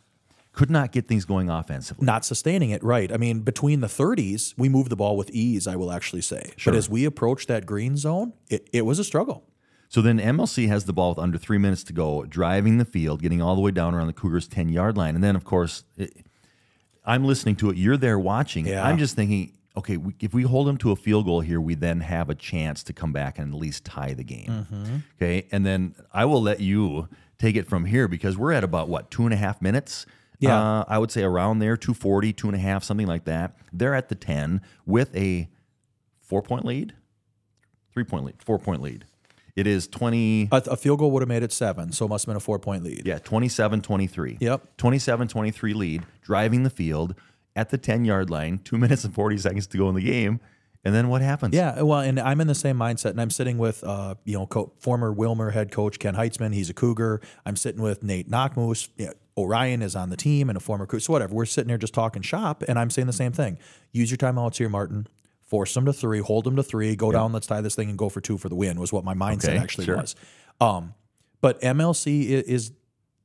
[0.53, 2.05] could not get things going offensively.
[2.05, 3.11] Not sustaining it, right.
[3.11, 6.53] I mean, between the 30s, we moved the ball with ease, I will actually say.
[6.55, 6.71] Sure.
[6.71, 9.43] But as we approached that green zone, it, it was a struggle.
[9.89, 13.21] So then MLC has the ball with under three minutes to go, driving the field,
[13.21, 15.15] getting all the way down around the Cougars' 10 yard line.
[15.15, 16.25] And then, of course, it,
[17.05, 17.77] I'm listening to it.
[17.77, 18.67] You're there watching.
[18.67, 18.87] Yeah.
[18.87, 21.75] I'm just thinking, okay, we, if we hold them to a field goal here, we
[21.75, 24.67] then have a chance to come back and at least tie the game.
[24.71, 24.95] Mm-hmm.
[25.21, 25.47] Okay.
[25.51, 27.07] And then I will let you
[27.39, 30.05] take it from here because we're at about what, two and a half minutes?
[30.43, 30.59] Yeah.
[30.59, 33.55] Uh, I would say around there, 240, two and a half, something like that.
[33.71, 35.49] They're at the 10 with a
[36.21, 36.93] four point lead,
[37.93, 39.05] three point lead, four point lead.
[39.55, 40.49] It is 20.
[40.51, 42.41] A, a field goal would have made it seven, so it must have been a
[42.41, 43.05] four point lead.
[43.05, 44.37] Yeah, 27 23.
[44.39, 44.77] Yep.
[44.77, 47.15] 27 23 lead, driving the field
[47.55, 50.39] at the 10 yard line, two minutes and 40 seconds to go in the game.
[50.85, 51.55] And then what happens?
[51.55, 54.45] Yeah, well, and I'm in the same mindset, and I'm sitting with, uh, you know,
[54.47, 56.53] co- former Willmar head coach Ken Heitzman.
[56.53, 57.21] He's a Cougar.
[57.45, 58.89] I'm sitting with Nate Knockmoose.
[58.97, 61.01] Yeah, Orion is on the team and a former Cougar.
[61.01, 61.33] So whatever.
[61.33, 63.57] We're sitting here just talking shop, and I'm saying the same thing.
[63.91, 65.07] Use your timeouts here, Martin.
[65.41, 66.19] Force them to three.
[66.19, 66.95] Hold them to three.
[66.95, 67.31] Go down.
[67.33, 68.79] Let's tie this thing and go for two for the win.
[68.79, 69.97] Was what my mindset Okay, actually sure.
[69.97, 70.15] was.
[70.61, 70.93] Um,
[71.41, 72.71] but MLC is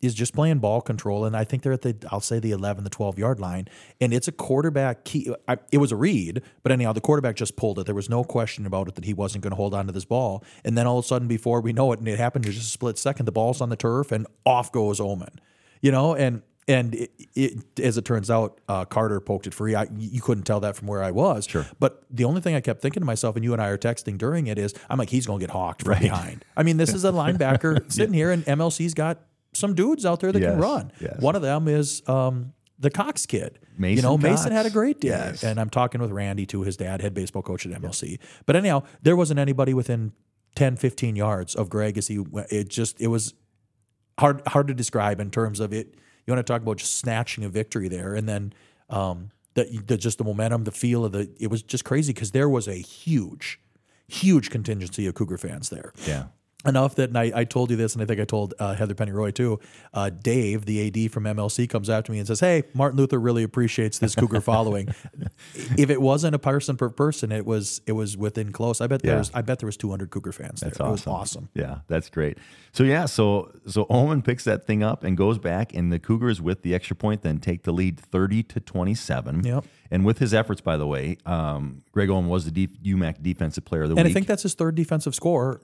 [0.00, 2.84] is just playing ball control, and I think they're at the I'll say the 11,
[2.84, 3.66] the 12 yard line,
[4.00, 5.34] and it's a quarterback key.
[5.48, 7.86] I, it was a read, but anyhow, the quarterback just pulled it.
[7.86, 10.04] There was no question about it that he wasn't going to hold on to this
[10.04, 12.52] ball, and then all of a sudden, before we know it, and it happened in
[12.52, 15.40] just a split second, the ball's on the turf, and off goes Omen,
[15.80, 16.42] you know, and.
[16.70, 19.74] And it, it, as it turns out, uh, Carter poked it free.
[19.74, 21.46] I, you couldn't tell that from where I was.
[21.46, 21.64] Sure.
[21.80, 24.18] But the only thing I kept thinking to myself, and you and I are texting
[24.18, 26.44] during it, is I'm like, he's going to get hawked from behind.
[26.58, 29.18] I mean, this is a linebacker sitting here, and MLC's got
[29.54, 30.92] some dudes out there that can run.
[31.00, 31.18] yes.
[31.22, 33.58] One of them is um, the Cox kid.
[33.76, 35.08] Mason you know, Mason had a great day.
[35.08, 35.42] Yes.
[35.42, 38.18] And I'm talking with Randy too, his dad, head baseball coach at MLC.
[38.44, 40.12] But anyhow, there wasn't anybody within
[40.56, 42.52] 10, 15 yards of Greg as he went.
[42.52, 43.34] It just, it was
[44.18, 45.94] hard hard to describe in terms of it.
[46.26, 48.52] You want to talk about just snatching a victory there, and then
[48.90, 51.30] um, the, the just the momentum, the feel of the.
[51.40, 53.60] It was just crazy because there was a huge,
[54.06, 55.92] huge contingency of Cougar fans there.
[56.06, 56.26] Yeah.
[56.66, 58.92] Enough that, and I, I told you this, and I think I told uh, Heather
[58.94, 59.61] Penny Roy too.
[59.94, 63.44] Uh, Dave, the AD from MLC, comes after me and says, "Hey, Martin Luther really
[63.44, 64.88] appreciates this Cougar following.
[65.54, 68.80] if it wasn't a person per person, it was it was within close.
[68.80, 69.18] I bet there Yeah.
[69.18, 70.70] was I bet there was 200 Cougar fans there.
[70.70, 71.12] That's It awesome.
[71.12, 71.48] was awesome.
[71.54, 72.38] Yeah, that's great.
[72.72, 76.42] So yeah, so so Omen picks that thing up and goes back, and the Cougars
[76.42, 79.44] with the extra point then take the lead thirty to twenty seven.
[79.44, 79.64] Yep.
[79.92, 83.64] And with his efforts, by the way, um, Greg Owen was the D- UMAC Defensive
[83.64, 84.06] Player of the And Week.
[84.06, 85.61] And I think that's his third defensive score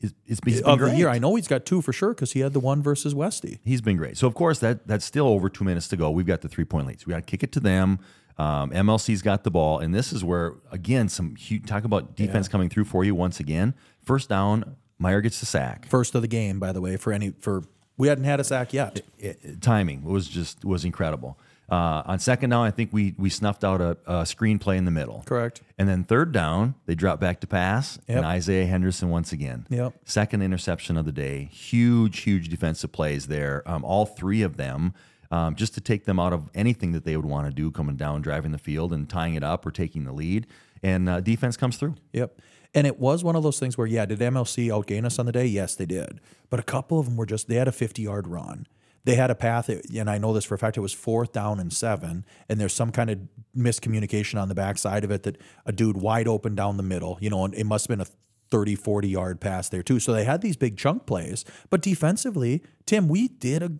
[0.00, 1.08] it's, it's, been of the year.
[1.08, 3.60] I know he's got two for sure because he had the one versus Westy.
[3.64, 4.16] He's been great.
[4.18, 6.10] So of course that that's still over two minutes to go.
[6.10, 7.06] We've got the three point leads.
[7.06, 7.98] We got to kick it to them.
[8.38, 12.48] Um, MLC's got the ball, and this is where again some huge, talk about defense
[12.48, 13.74] coming through for you once again.
[14.02, 15.86] First down, Meyer gets the sack.
[15.86, 17.62] First of the game, by the way, for any for
[17.96, 19.00] we hadn't had a sack yet.
[19.18, 21.38] it- timing was just was incredible.
[21.68, 24.90] Uh, on second down, I think we we snuffed out a, a screenplay in the
[24.92, 25.24] middle.
[25.26, 25.62] Correct.
[25.78, 28.16] And then third down, they drop back to pass, Yep.
[28.18, 29.66] and Isaiah Henderson once again.
[29.68, 29.94] Yep.
[30.04, 31.48] Second interception of the day.
[31.52, 33.62] Huge, huge defensive plays there.
[33.66, 34.94] Um, all three of them,
[35.32, 37.96] um, just to take them out of anything that they would want to do, coming
[37.96, 40.46] down, driving the field, and tying it up or taking the lead.
[40.84, 41.96] And uh, defense comes through.
[42.12, 42.40] Yep.
[42.74, 45.32] And it was one of those things where, yeah, did MLC outgain us on the
[45.32, 45.46] day?
[45.46, 46.20] Yes, they did.
[46.50, 48.66] But a couple of them were just, they had a 50 yard run.
[49.06, 51.60] They had a path, and I know this for a fact, it was fourth down
[51.60, 52.26] and seven.
[52.48, 53.20] And there's some kind of
[53.56, 57.30] miscommunication on the backside of it that a dude wide open down the middle, you
[57.30, 58.10] know, and it must have been a
[58.50, 60.00] 30, 40 yard pass there too.
[60.00, 63.72] So they had these big chunk plays, but defensively, Tim, we did a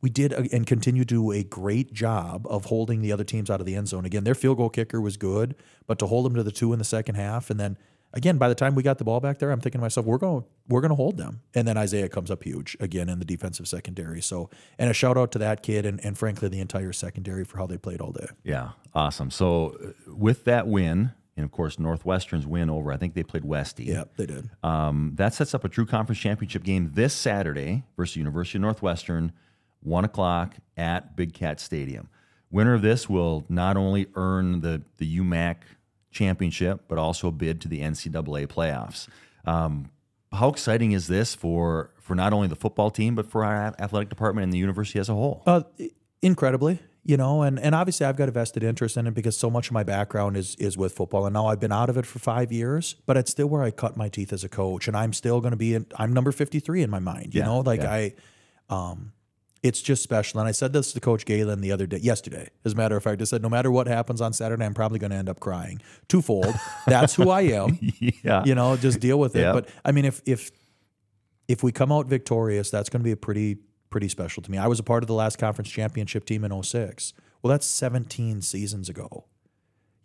[0.00, 3.50] we did a, and continue to do a great job of holding the other teams
[3.50, 4.06] out of the end zone.
[4.06, 5.54] Again, their field goal kicker was good,
[5.86, 7.76] but to hold them to the two in the second half, and then
[8.16, 10.18] again, by the time we got the ball back there, I'm thinking to myself, we're
[10.18, 11.42] going we're going to hold them.
[11.54, 14.20] And then Isaiah comes up huge again in the defensive secondary.
[14.20, 17.58] So, and a shout out to that kid and, and frankly the entire secondary for
[17.58, 18.26] how they played all day.
[18.42, 19.30] Yeah, awesome.
[19.30, 23.44] So uh, with that win, and of course Northwestern's win over, I think they played
[23.44, 23.84] Westy.
[23.84, 24.50] Yeah, they did.
[24.64, 29.32] Um, that sets up a true conference championship game this Saturday versus University of Northwestern,
[29.80, 32.08] one o'clock at Big Cat Stadium.
[32.50, 35.56] Winner of this will not only earn the the UMAC
[36.16, 39.08] championship, but also a bid to the NCAA playoffs.
[39.44, 39.90] Um,
[40.32, 44.08] how exciting is this for for not only the football team, but for our athletic
[44.08, 45.42] department and the university as a whole?
[45.46, 45.62] Uh,
[46.22, 49.48] incredibly, you know, and, and obviously I've got a vested interest in it because so
[49.50, 52.06] much of my background is is with football, and now I've been out of it
[52.06, 54.96] for five years, but it's still where I cut my teeth as a coach, and
[54.96, 57.46] I'm still going to be in, I'm number fifty three in my mind, you Yeah,
[57.46, 57.92] know, like yeah.
[57.92, 58.14] I,
[58.68, 59.12] um,
[59.66, 62.48] it's just special, and I said this to Coach Galen the other day, yesterday.
[62.64, 64.98] As a matter of fact, I said no matter what happens on Saturday, I'm probably
[64.98, 66.54] going to end up crying twofold.
[66.86, 67.78] That's who I am.
[68.22, 69.40] yeah, you know, just deal with it.
[69.40, 69.52] Yeah.
[69.52, 70.50] But I mean, if if
[71.48, 73.58] if we come out victorious, that's going to be a pretty
[73.90, 74.58] pretty special to me.
[74.58, 77.12] I was a part of the last conference championship team in 06.
[77.42, 79.24] Well, that's 17 seasons ago.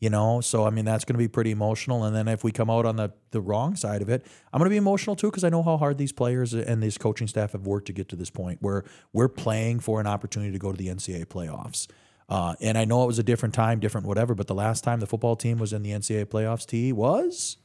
[0.02, 2.06] You know, so I mean that's going to be pretty emotional.
[2.06, 4.66] And then if we come out on the the wrong side of it, I'm going
[4.66, 7.52] to be emotional too because I know how hard these players and these coaching staff
[7.52, 8.84] have worked to get to this point where
[9.14, 11.86] we're playing for an opportunity to go to the NCAA playoffs.
[12.28, 15.02] Uh, and I know it was a different time, different whatever, but the last time
[15.02, 17.58] the football team was in the NCAA playoffs, T was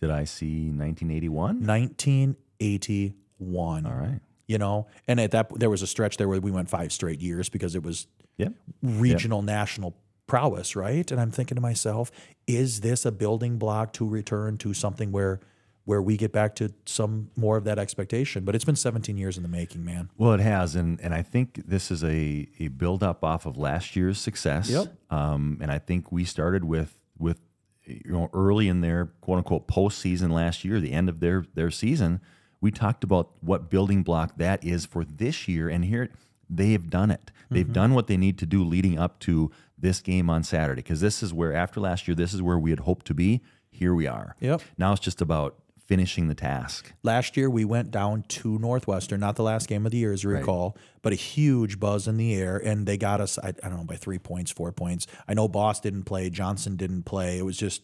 [0.00, 1.66] Did I see 1981?
[1.66, 3.86] 1981.
[3.86, 4.20] All right.
[4.46, 7.20] You know, and at that there was a stretch there where we went five straight
[7.20, 8.06] years because it was
[8.38, 8.52] Yep.
[8.82, 9.96] regional national
[10.26, 11.10] prowess, right?
[11.10, 12.10] And I'm thinking to myself,
[12.46, 15.40] is this a building block to return to something where
[15.84, 18.44] where we get back to some more of that expectation?
[18.44, 20.10] But it's been 17 years in the making, man.
[20.18, 23.56] Well, it has, and and I think this is a a build up off of
[23.56, 24.68] last year's success.
[24.68, 24.86] Yep.
[25.10, 27.40] Um, and I think we started with with
[27.84, 31.70] you know early in their quote unquote postseason last year, the end of their their
[31.70, 32.20] season.
[32.58, 36.08] We talked about what building block that is for this year, and here
[36.48, 37.30] they have done it.
[37.50, 41.00] They've done what they need to do leading up to this game on Saturday, because
[41.00, 43.42] this is where after last year, this is where we had hoped to be.
[43.70, 44.36] Here we are.
[44.40, 44.62] Yep.
[44.78, 45.56] Now it's just about
[45.86, 46.92] finishing the task.
[47.02, 50.24] Last year we went down to Northwestern, not the last game of the year, as
[50.24, 53.38] you recall, but a huge buzz in the air, and they got us.
[53.38, 55.06] I, I don't know by three points, four points.
[55.28, 57.38] I know Boss didn't play, Johnson didn't play.
[57.38, 57.82] It was just,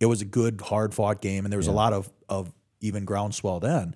[0.00, 3.04] it was a good, hard fought game, and there was a lot of of even
[3.04, 3.94] groundswell then.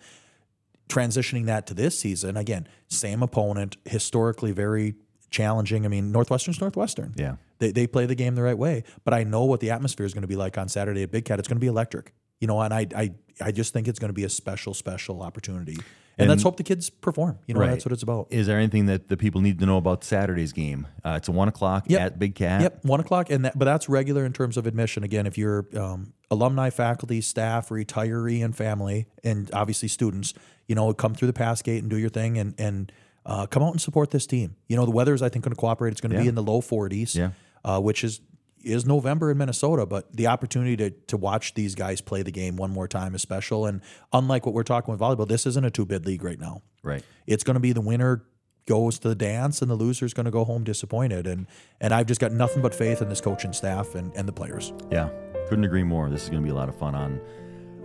[0.88, 4.94] Transitioning that to this season, again, same opponent, historically very
[5.30, 5.84] challenging.
[5.84, 7.14] I mean, Northwestern's Northwestern.
[7.16, 7.36] Yeah.
[7.58, 8.84] They, they play the game the right way.
[9.04, 11.24] But I know what the atmosphere is going to be like on Saturday at Big
[11.24, 11.38] Cat.
[11.38, 12.12] It's going to be electric.
[12.40, 13.10] You know, and I I,
[13.40, 15.76] I just think it's going to be a special, special opportunity.
[16.18, 17.38] And, let's hope the kids perform.
[17.46, 17.68] You know, Right.
[17.70, 18.28] that's what it's about.
[18.30, 20.86] Is there anything that the people need to know about Saturday's game?
[21.04, 22.00] Uh, it's a one o'clock Yep.
[22.00, 22.62] at Big Cat.
[22.62, 25.04] Yep, one o'clock, and that, but that's regular in terms of admission.
[25.04, 30.32] Again, if you're um, alumni, faculty, staff, retiree, and family, and obviously students,
[30.66, 32.90] you know, come through the pass gate and do your thing, and and
[33.26, 34.56] uh, come out and support this team.
[34.68, 35.90] You know, the weather is I think going to cooperate.
[35.90, 37.30] It's going to be in the low 40s, Yeah.
[37.64, 38.20] uh, which is
[38.64, 42.56] is November in Minnesota, but the opportunity to to watch these guys play the game
[42.56, 43.66] one more time is special.
[43.66, 43.80] And
[44.12, 46.62] unlike what we're talking with volleyball, this isn't a two bid league right now.
[46.82, 47.04] Right.
[47.26, 48.24] It's going to be the winner
[48.66, 51.26] goes to the dance and the loser's going to go home disappointed.
[51.28, 51.46] And
[51.80, 54.72] and I've just got nothing but faith in this coaching staff and, and the players.
[54.90, 55.10] Yeah.
[55.48, 56.10] Couldn't agree more.
[56.10, 57.20] This is going to be a lot of fun on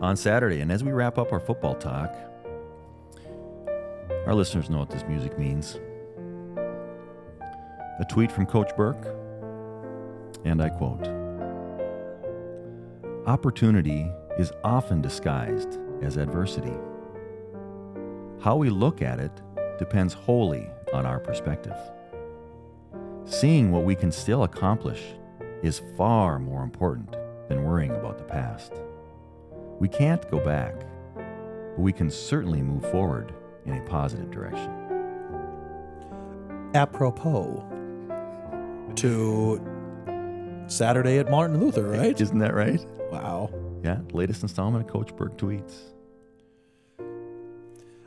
[0.01, 0.61] on Saturday.
[0.61, 2.15] And as we wrap up our football talk,
[4.25, 5.79] our listeners know what this music means.
[7.99, 9.07] A tweet from Coach Burke,
[10.45, 11.07] and I quote
[13.27, 14.09] Opportunity
[14.39, 16.73] is often disguised as adversity.
[18.41, 19.31] How we look at it
[19.77, 21.77] depends wholly on our perspective.
[23.25, 25.03] Seeing what we can still accomplish
[25.61, 27.15] is far more important
[27.47, 28.73] than worrying about the past.
[29.79, 30.73] We can't go back,
[31.15, 33.33] but we can certainly move forward
[33.65, 34.69] in a positive direction.
[36.73, 37.65] Apropos
[38.95, 39.61] to
[40.67, 42.19] Saturday at Martin Luther, right?
[42.19, 42.83] Isn't that right?
[43.11, 43.49] wow.
[43.83, 45.73] Yeah, latest installment of Coach Burke tweets.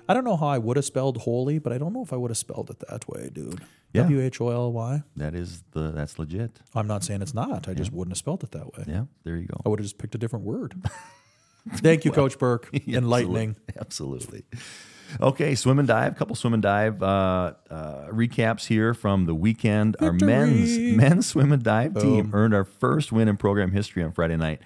[0.09, 2.17] I don't know how I would have spelled holy, but I don't know if I
[2.17, 3.63] would have spelled it that way, dude.
[3.93, 4.03] Yeah.
[4.03, 5.03] W H O L Y.
[5.17, 6.61] That is the that's legit.
[6.75, 7.69] I'm not saying it's not.
[7.69, 8.85] I just wouldn't have spelled it that way.
[8.87, 9.61] Yeah, there you go.
[9.65, 10.75] I would have just picked a different word.
[11.77, 12.69] Thank you, Coach Burke.
[12.87, 13.57] Enlightening.
[13.81, 14.45] Absolutely.
[15.21, 16.17] Okay, swim and dive.
[16.17, 19.97] Couple swim and dive uh, uh, recaps here from the weekend.
[20.01, 24.12] Our men's men's swim and dive team earned our first win in program history on
[24.12, 24.61] Friday night.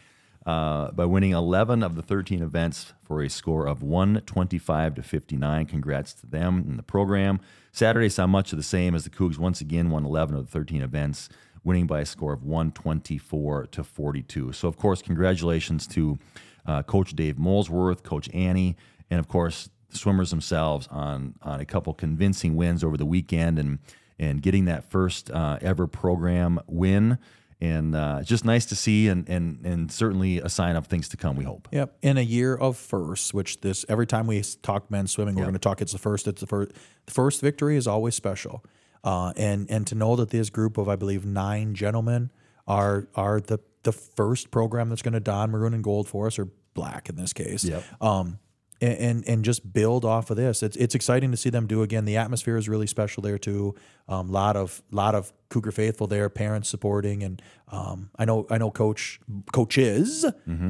[0.47, 5.67] uh, by winning 11 of the 13 events for a score of 125 to 59.
[5.67, 7.39] Congrats to them in the program.
[7.71, 10.51] Saturday saw much of the same as the Cougs once again won 11 of the
[10.51, 11.29] 13 events,
[11.65, 14.53] winning by a score of 124 to 42.
[14.53, 16.19] So, of course, congratulations to
[16.65, 18.77] uh, Coach Dave Molesworth, Coach Annie,
[19.11, 23.59] and of course the swimmers themselves on on a couple convincing wins over the weekend
[23.59, 23.79] and
[24.19, 27.19] and getting that first uh, ever program win.
[27.61, 31.17] And uh, just nice to see, and, and and certainly a sign of things to
[31.17, 31.35] come.
[31.35, 31.67] We hope.
[31.73, 31.97] Yep.
[32.03, 35.47] In a year of firsts, which this every time we talk men's swimming, we're Yep.
[35.47, 35.81] going to talk.
[35.83, 36.29] It's the first.
[36.29, 36.71] It's the first.
[37.07, 38.65] The first victory is always special,
[39.03, 42.31] uh, and and to know that this group of I believe nine gentlemen
[42.69, 46.39] are are the the first program that's going to don maroon and gold for us,
[46.39, 47.65] or black in this case.
[47.65, 47.83] Yep.
[48.01, 48.39] Um,
[48.81, 50.63] and, and and just build off of this.
[50.63, 52.05] It's it's exciting to see them do again.
[52.05, 53.75] The atmosphere is really special there too.
[54.09, 58.47] A um, lot of lot of Cougar faithful there, parents supporting, and um, I know
[58.51, 59.21] I know coach
[59.53, 60.25] coaches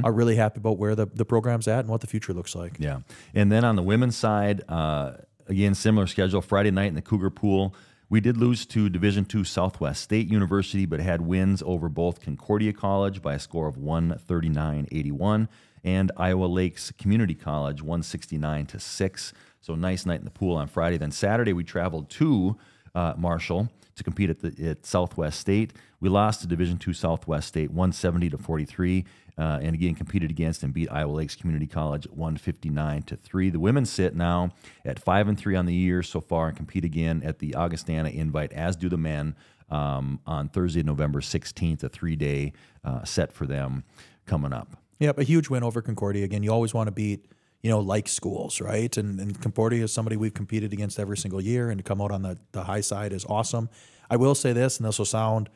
[0.05, 2.77] are really happy about where the the program's at and what the future looks like.
[2.79, 3.01] Yeah.
[3.35, 5.13] And then on the women's side, uh,
[5.47, 6.41] again, similar schedule.
[6.41, 7.75] Friday night in the Cougar Pool,
[8.09, 12.73] we did lose to Division II Southwest State University, but had wins over both Concordia
[12.73, 15.49] College by a score of 139-81
[15.85, 19.33] and Iowa Lakes Community College 169 to 6.
[19.61, 20.97] So nice night in the pool on Friday.
[20.97, 22.57] Then Saturday we traveled to
[22.95, 23.68] uh, Marshall
[23.99, 25.72] to compete at, the, at Southwest State.
[26.01, 29.05] We lost to Division II Southwest State 170 to 43,
[29.37, 33.51] uh, and again competed against and beat Iowa Lakes Community College 159 to three.
[33.51, 34.51] The women sit now
[34.85, 38.09] at five and three on the year so far and compete again at the Augustana
[38.09, 39.35] Invite, as do the men
[39.70, 42.53] um, on Thursday, November 16th, a three-day
[42.85, 43.85] uh, set for them
[44.26, 44.76] coming up.
[45.01, 46.24] Yep, a huge win over Concordia.
[46.24, 47.26] Again, you always want to beat,
[47.62, 48.96] you know, like schools, right?
[48.96, 52.11] And, and Concordia is somebody we've competed against every single year, and to come out
[52.11, 53.68] on the, the high side is awesome.
[54.11, 55.49] I will say this, and this will sound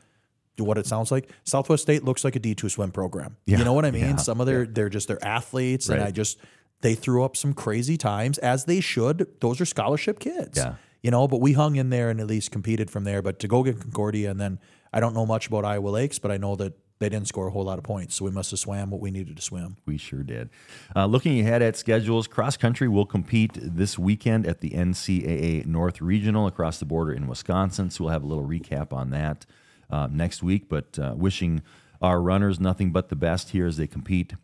[0.59, 1.30] what it sounds like.
[1.45, 3.36] Southwest State looks like a D two swim program.
[3.47, 4.03] Yeah, You know what I mean?
[4.03, 6.38] yeah, Some of their they're just they're athletes, and I just
[6.82, 9.26] they threw up some crazy times as they should.
[9.40, 10.59] Those are scholarship kids.
[10.59, 10.74] Yeah.
[11.03, 13.22] You know, but we hung in there and at least competed from there.
[13.22, 14.61] But to go get Concordia, and then
[14.93, 17.51] I don't know much about Iowa Lakes, but I know that they didn't score a
[17.51, 19.77] whole lot of points, so we must have swam what we needed to swim.
[19.87, 20.51] We sure did.
[20.95, 26.01] Uh, looking ahead at schedules, cross country will compete this weekend at the NCAA North
[26.01, 27.91] Regional across the border in Wisconsin.
[27.91, 29.47] So we'll have a little recap on that
[29.91, 30.69] uh, next week.
[30.69, 31.63] But uh, wishing
[32.01, 34.35] our runners nothing but the best here as they compete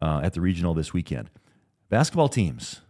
[0.00, 1.30] uh, at the regional this weekend.
[1.88, 2.80] Basketball teams.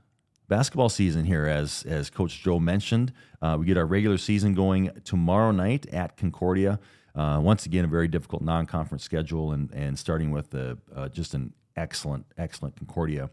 [0.46, 4.90] Basketball season here, as as Coach Joe mentioned, uh, we get our regular season going
[5.02, 6.78] tomorrow night at Concordia.
[7.14, 11.34] Uh, once again, a very difficult non-conference schedule, and and starting with the, uh, just
[11.34, 13.30] an excellent, excellent Concordia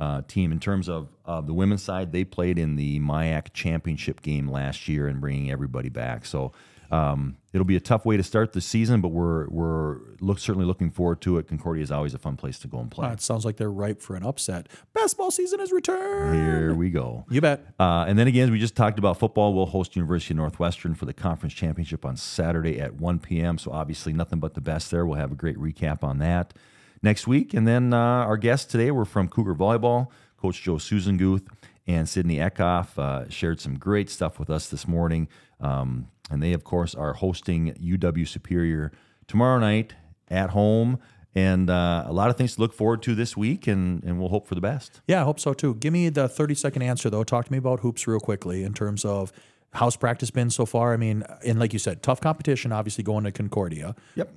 [0.00, 2.12] uh, team in terms of of the women's side.
[2.12, 6.26] They played in the MIAC championship game last year and bringing everybody back.
[6.26, 6.52] So
[6.90, 10.66] um, it'll be a tough way to start the season, but we're we're look, certainly
[10.66, 11.48] looking forward to it.
[11.48, 13.08] Concordia is always a fun place to go and play.
[13.08, 14.68] Uh, it sounds like they're ripe for an upset.
[14.92, 16.34] Basketball season has returned.
[16.34, 17.24] Here we go.
[17.30, 17.66] You bet.
[17.78, 20.94] Uh, and then again, as we just talked about football, we'll host University of Northwestern
[20.94, 23.58] for the conference championship on Saturday at 1 p.m.
[23.58, 25.06] So obviously, nothing but the best there.
[25.06, 26.54] We'll have a great recap on that
[27.02, 27.54] next week.
[27.54, 31.46] And then uh, our guests today were from Cougar Volleyball, Coach Joe Sussenguth
[31.86, 35.28] and Sydney Eckhoff uh, shared some great stuff with us this morning.
[35.60, 38.92] Um, and they, of course, are hosting UW Superior
[39.26, 39.94] tomorrow night
[40.28, 40.98] at home.
[41.36, 44.28] And uh, a lot of things to look forward to this week, and, and we'll
[44.28, 45.00] hope for the best.
[45.08, 45.74] Yeah, I hope so too.
[45.74, 47.24] Give me the 30 second answer though.
[47.24, 49.32] Talk to me about hoops real quickly in terms of
[49.72, 50.92] how's practice been so far.
[50.92, 54.32] I mean, and like you said, tough competition, obviously going to Concordia, Yep.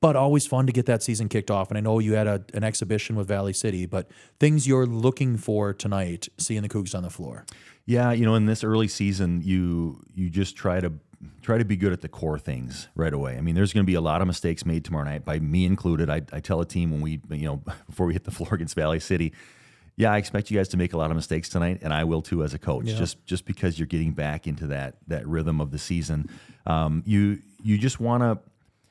[0.00, 1.68] but always fun to get that season kicked off.
[1.68, 4.08] And I know you had a, an exhibition with Valley City, but
[4.38, 7.44] things you're looking for tonight, seeing the Cougs on the floor.
[7.86, 10.92] Yeah, you know, in this early season, you you just try to
[11.42, 13.36] try to be good at the core things right away.
[13.36, 15.64] I mean, there's going to be a lot of mistakes made tomorrow night, by me
[15.64, 16.10] included.
[16.10, 17.56] I, I tell a team when we, you know,
[17.86, 19.32] before we hit the floor against Valley City,
[19.96, 22.20] yeah, I expect you guys to make a lot of mistakes tonight, and I will
[22.20, 22.84] too as a coach.
[22.98, 26.28] Just just because you're getting back into that that rhythm of the season,
[26.66, 28.38] um, you you just want to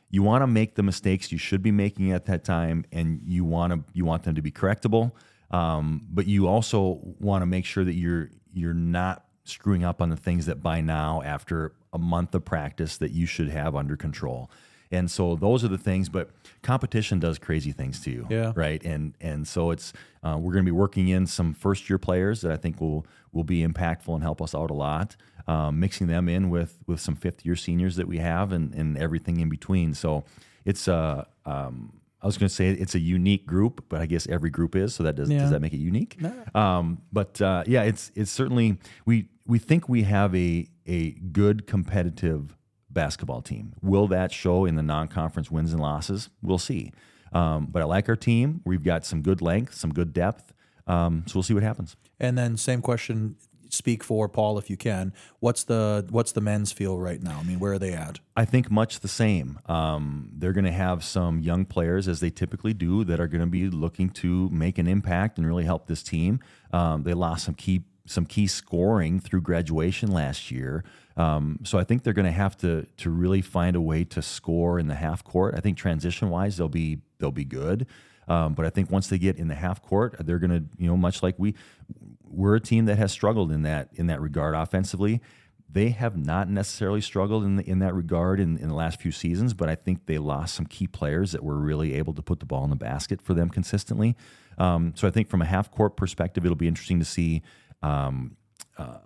[0.09, 3.45] you want to make the mistakes you should be making at that time, and you
[3.45, 5.11] want to you want them to be correctable.
[5.51, 10.09] Um, but you also want to make sure that you're you're not screwing up on
[10.09, 13.95] the things that by now, after a month of practice, that you should have under
[13.95, 14.51] control.
[14.91, 16.09] And so those are the things.
[16.09, 16.29] But
[16.61, 18.51] competition does crazy things to you, Yeah.
[18.55, 18.83] right?
[18.85, 19.93] And and so it's
[20.23, 23.05] uh, we're going to be working in some first year players that I think will
[23.31, 25.15] will be impactful and help us out a lot.
[25.47, 28.97] Um, mixing them in with with some fifth year seniors that we have and and
[28.97, 29.93] everything in between.
[29.93, 30.23] So
[30.65, 31.93] it's uh, um,
[32.25, 34.95] I was going to say it's a unique group, but I guess every group is.
[34.95, 35.41] So that does Yeah.
[35.41, 36.17] does that make it unique?
[36.55, 41.67] Um, but uh, yeah, it's it's certainly we we think we have a a good
[41.67, 42.57] competitive
[42.89, 43.75] basketball team.
[43.83, 46.29] Will that show in the non conference wins and losses?
[46.41, 46.91] We'll see.
[47.31, 48.61] Um, but I like our team.
[48.65, 50.51] We've got some good length, some good depth.
[50.87, 51.95] Um, so we'll see what happens.
[52.19, 53.35] And then same question.
[53.75, 55.13] Speak for Paul if you can.
[55.39, 57.39] What's the what's the men's feel right now?
[57.39, 58.19] I mean, where are they at?
[58.35, 59.59] I think much the same.
[59.67, 63.41] Um, they're going to have some young players, as they typically do, that are going
[63.41, 66.39] to be looking to make an impact and really help this team.
[66.71, 70.83] Um, they lost some key some key scoring through graduation last year,
[71.17, 74.21] um, so I think they're going to have to to really find a way to
[74.21, 75.55] score in the half court.
[75.57, 77.87] I think transition wise, they'll be they'll be good.
[78.27, 80.87] Um, but I think once they get in the half court, they're going to, you
[80.87, 81.55] know, much like we,
[82.35, 85.21] we're a team that has struggled in that in that regard offensively.
[85.67, 89.11] They have not necessarily struggled in the, in that regard in, in the last few
[89.11, 92.39] seasons, but I think they lost some key players that were really able to put
[92.39, 94.15] the ball in the basket for them consistently.
[94.57, 97.41] Um, so I think from a half court perspective, it'll be interesting to see
[97.81, 98.37] um,
[98.77, 98.99] uh,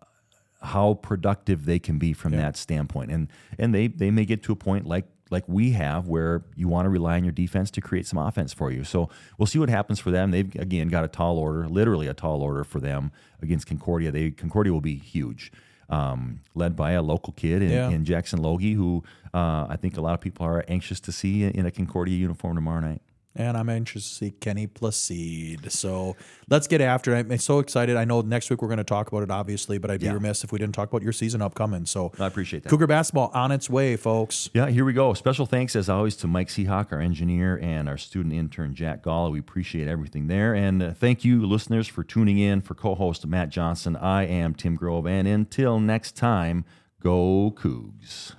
[0.62, 4.52] how productive they can be from that standpoint, and and they they may get to
[4.52, 7.82] a point like like we have where you want to rely on your defense to
[7.82, 8.84] create some offense for you.
[8.84, 10.32] So we'll see what happens for them.
[10.32, 13.12] They've again got a tall order, literally a tall order for them
[13.42, 14.12] against Concordia.
[14.12, 15.52] They Concordia will be huge.
[15.92, 17.90] Um, led by a local kid in, Yeah.
[17.90, 19.04] in Jackson Logie, who
[19.34, 22.56] uh, I think a lot of people are anxious to see in a Concordia uniform
[22.56, 23.02] tomorrow night.
[23.36, 25.72] And I'm anxious to see Kenny Placide.
[25.72, 26.16] So
[26.50, 27.32] let's get after it.
[27.32, 27.96] I'm so excited.
[27.96, 30.14] I know next week we're going to talk about it, obviously, but I'd be Yeah.
[30.14, 31.86] remiss if we didn't talk about your season upcoming.
[31.86, 32.70] So I appreciate that.
[32.70, 34.50] Cougar basketball on its way, folks.
[34.54, 35.14] Yeah, here we go.
[35.14, 39.32] Special thanks, as always, to Mike Seahawk, our engineer, and our student intern, Jack Gall.
[39.32, 40.56] We appreciate everything there.
[40.56, 42.62] And uh, thank you, listeners, for tuning in.
[42.62, 45.06] For co host Matt Johnson, I am Tim Grove.
[45.06, 46.66] And until next time,
[47.00, 48.34] go Cougs.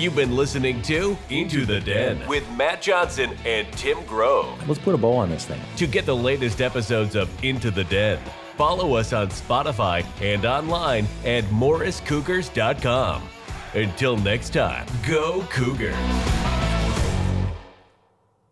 [0.00, 4.66] You've been listening to Into the Den with Matt Johnson and Tim Grove.
[4.66, 5.60] Let's put a bow on this thing.
[5.76, 8.18] To get the latest episodes of Into the Den,
[8.56, 13.28] follow us on Spotify and online at morriscougars.com.
[13.74, 15.94] Until next time, go Cougars.